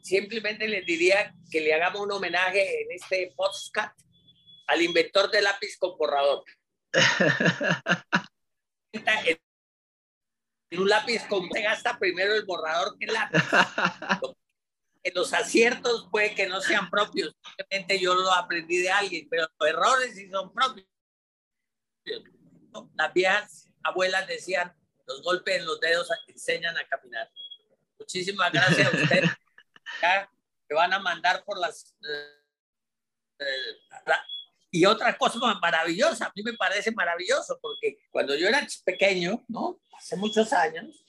Simplemente 0.00 0.66
les 0.66 0.86
diría 0.86 1.34
que 1.50 1.60
le 1.60 1.74
hagamos 1.74 2.00
un 2.00 2.12
homenaje 2.12 2.82
en 2.82 2.92
este 2.92 3.34
podcast 3.36 4.00
al 4.68 4.80
inventor 4.80 5.30
del 5.30 5.44
lápiz 5.44 5.76
con 5.76 5.98
borrador. 5.98 6.42
en 10.72 10.80
un 10.80 10.88
lápiz 10.88 11.22
con 11.28 11.50
se 11.50 11.60
gasta 11.60 11.98
primero 11.98 12.34
el 12.34 12.44
borrador 12.46 12.96
que 12.98 13.04
el 13.04 13.12
lápiz. 13.12 13.42
los 15.14 15.32
aciertos 15.34 16.08
puede 16.10 16.34
que 16.34 16.48
no 16.48 16.62
sean 16.62 16.88
propios, 16.88 17.34
simplemente 17.44 18.00
yo 18.00 18.14
lo 18.14 18.32
aprendí 18.32 18.78
de 18.78 18.90
alguien, 18.90 19.28
pero 19.28 19.46
los 19.58 19.68
errores 19.68 20.14
sí 20.14 20.30
son 20.30 20.52
propios. 20.54 20.86
Las 22.94 23.12
viejas 23.12 23.68
abuelas 23.82 24.26
decían, 24.26 24.74
los 25.06 25.22
golpes 25.22 25.58
en 25.58 25.66
los 25.66 25.78
dedos 25.78 26.08
enseñan 26.26 26.78
a 26.78 26.88
caminar. 26.88 27.30
Muchísimas 27.98 28.50
gracias 28.50 28.86
a 28.92 28.96
ustedes. 28.96 29.30
que 30.68 30.74
van 30.74 30.94
a 30.94 30.98
mandar 30.98 31.44
por 31.44 31.58
las... 31.58 31.94
Eh, 32.08 32.42
y 34.74 34.86
otra 34.86 35.18
cosa 35.18 35.38
maravillosa, 35.60 36.26
a 36.26 36.32
mí 36.34 36.42
me 36.42 36.54
parece 36.54 36.92
maravilloso, 36.92 37.58
porque 37.60 37.98
cuando 38.10 38.34
yo 38.34 38.48
era 38.48 38.66
pequeño, 38.86 39.44
¿no? 39.48 39.78
Hace 39.98 40.16
muchos 40.16 40.50
años, 40.54 41.04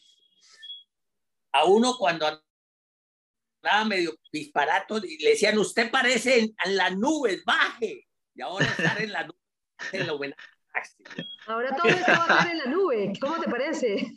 a 1.54 1.64
uno 1.64 1.96
cuando 1.98 2.44
estaba 3.56 3.86
medio 3.86 4.16
disparato 4.34 4.98
y 4.98 5.18
le 5.18 5.30
decían, 5.30 5.58
usted 5.58 5.90
parece 5.90 6.40
en, 6.40 6.76
las 6.76 6.98
nubes, 6.98 7.42
baje. 7.46 8.06
Y 8.36 8.42
ahora 8.42 8.66
estar 8.66 9.02
en 9.02 9.14
la 9.14 9.24
nube 9.24 9.40
en 9.94 10.08
lo 10.08 10.18
buena. 10.18 10.36
Ahora 11.48 11.74
todo 11.74 11.88
esto 11.88 12.12
va 12.12 12.18
a 12.18 12.40
estar 12.40 12.52
en 12.52 12.58
la 12.58 12.66
nube. 12.66 13.14
¿Cómo 13.22 13.40
te 13.40 13.50
parece? 13.50 14.14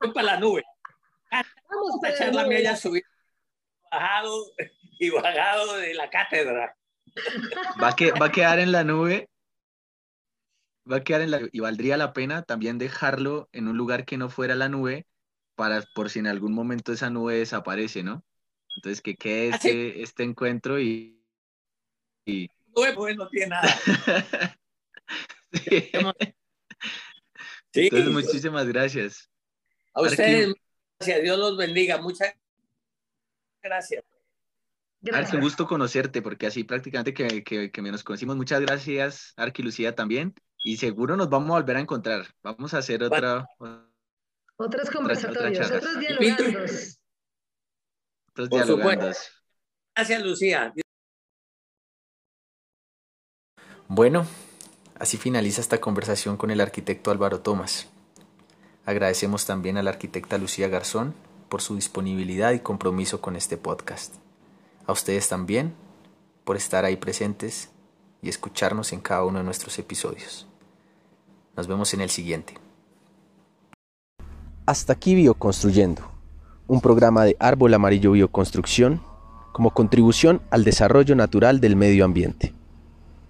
Voy 0.00 0.12
para 0.14 0.26
la 0.34 0.40
nube. 0.40 0.64
Vamos 1.30 2.02
a 2.02 2.08
echar 2.08 2.34
la 2.34 2.46
mía 2.46 2.74
subir, 2.74 3.04
bajado 3.90 4.46
y 4.98 5.10
bajado 5.10 5.76
de 5.76 5.92
la 5.92 6.08
cátedra. 6.08 6.77
Va 7.82 7.88
a, 7.88 7.96
que, 7.96 8.12
va 8.12 8.26
a 8.26 8.32
quedar 8.32 8.58
en 8.58 8.72
la 8.72 8.84
nube. 8.84 9.28
Va 10.90 10.96
a 10.96 11.04
quedar 11.04 11.20
en 11.20 11.30
la 11.30 11.40
y 11.52 11.60
valdría 11.60 11.96
la 11.96 12.12
pena 12.12 12.42
también 12.42 12.78
dejarlo 12.78 13.48
en 13.52 13.68
un 13.68 13.76
lugar 13.76 14.04
que 14.04 14.16
no 14.16 14.30
fuera 14.30 14.54
la 14.54 14.68
nube 14.68 15.06
para 15.54 15.82
por 15.94 16.08
si 16.08 16.20
en 16.20 16.26
algún 16.26 16.52
momento 16.52 16.92
esa 16.92 17.10
nube 17.10 17.34
desaparece, 17.34 18.02
¿no? 18.02 18.24
Entonces 18.76 19.02
que 19.02 19.16
quede 19.16 19.52
ah, 19.52 19.56
este, 19.56 20.02
este 20.02 20.22
encuentro 20.22 20.80
y... 20.80 21.20
y... 22.24 22.48
Nube 22.74 22.94
pues 22.94 23.16
no 23.16 23.28
tiene 23.28 23.48
nada. 23.48 23.68
sí. 25.52 25.90
Entonces 27.72 28.08
muchísimas 28.08 28.66
gracias. 28.68 29.28
A 29.94 30.02
ustedes, 30.02 30.54
gracias, 30.98 31.22
Dios 31.22 31.38
los 31.38 31.56
bendiga, 31.56 31.98
muchas 31.98 32.32
gracias. 33.60 34.04
Arqui, 35.12 35.36
un 35.36 35.42
gusto 35.42 35.66
conocerte, 35.66 36.22
porque 36.22 36.46
así 36.46 36.64
prácticamente 36.64 37.14
que, 37.14 37.44
que, 37.44 37.70
que 37.70 37.82
nos 37.82 38.02
conocimos. 38.02 38.36
Muchas 38.36 38.60
gracias, 38.60 39.32
Arqui 39.36 39.62
Lucía 39.62 39.94
también. 39.94 40.34
Y 40.64 40.76
seguro 40.76 41.16
nos 41.16 41.30
vamos 41.30 41.50
a 41.50 41.60
volver 41.60 41.76
a 41.76 41.80
encontrar. 41.80 42.26
Vamos 42.42 42.74
a 42.74 42.78
hacer 42.78 43.02
otra, 43.02 43.46
otros 44.56 44.90
conversatorios, 44.90 45.70
otros 45.70 45.98
dialogandos. 46.00 46.98
Otros 48.30 48.50
dialogandos. 48.50 49.16
Gracias, 49.94 50.22
Lucía. 50.22 50.72
Bueno, 53.86 54.26
así 54.98 55.16
finaliza 55.16 55.60
esta 55.60 55.80
conversación 55.80 56.36
con 56.36 56.50
el 56.50 56.60
arquitecto 56.60 57.10
Álvaro 57.10 57.40
Tomás. 57.40 57.88
Agradecemos 58.84 59.46
también 59.46 59.76
a 59.76 59.82
la 59.82 59.90
arquitecta 59.90 60.38
Lucía 60.38 60.68
Garzón 60.68 61.14
por 61.48 61.62
su 61.62 61.76
disponibilidad 61.76 62.52
y 62.52 62.60
compromiso 62.60 63.20
con 63.20 63.36
este 63.36 63.56
podcast. 63.56 64.14
A 64.88 64.92
ustedes 64.92 65.28
también 65.28 65.74
por 66.44 66.56
estar 66.56 66.86
ahí 66.86 66.96
presentes 66.96 67.68
y 68.22 68.30
escucharnos 68.30 68.94
en 68.94 69.00
cada 69.00 69.22
uno 69.24 69.36
de 69.36 69.44
nuestros 69.44 69.78
episodios. 69.78 70.46
Nos 71.54 71.66
vemos 71.66 71.92
en 71.92 72.00
el 72.00 72.08
siguiente. 72.08 72.54
Hasta 74.64 74.94
aquí 74.94 75.14
Bioconstruyendo, 75.14 76.10
un 76.66 76.80
programa 76.80 77.24
de 77.24 77.36
Árbol 77.38 77.74
Amarillo 77.74 78.12
Bioconstrucción 78.12 79.02
como 79.52 79.74
contribución 79.74 80.40
al 80.50 80.64
desarrollo 80.64 81.14
natural 81.14 81.60
del 81.60 81.76
medio 81.76 82.06
ambiente. 82.06 82.54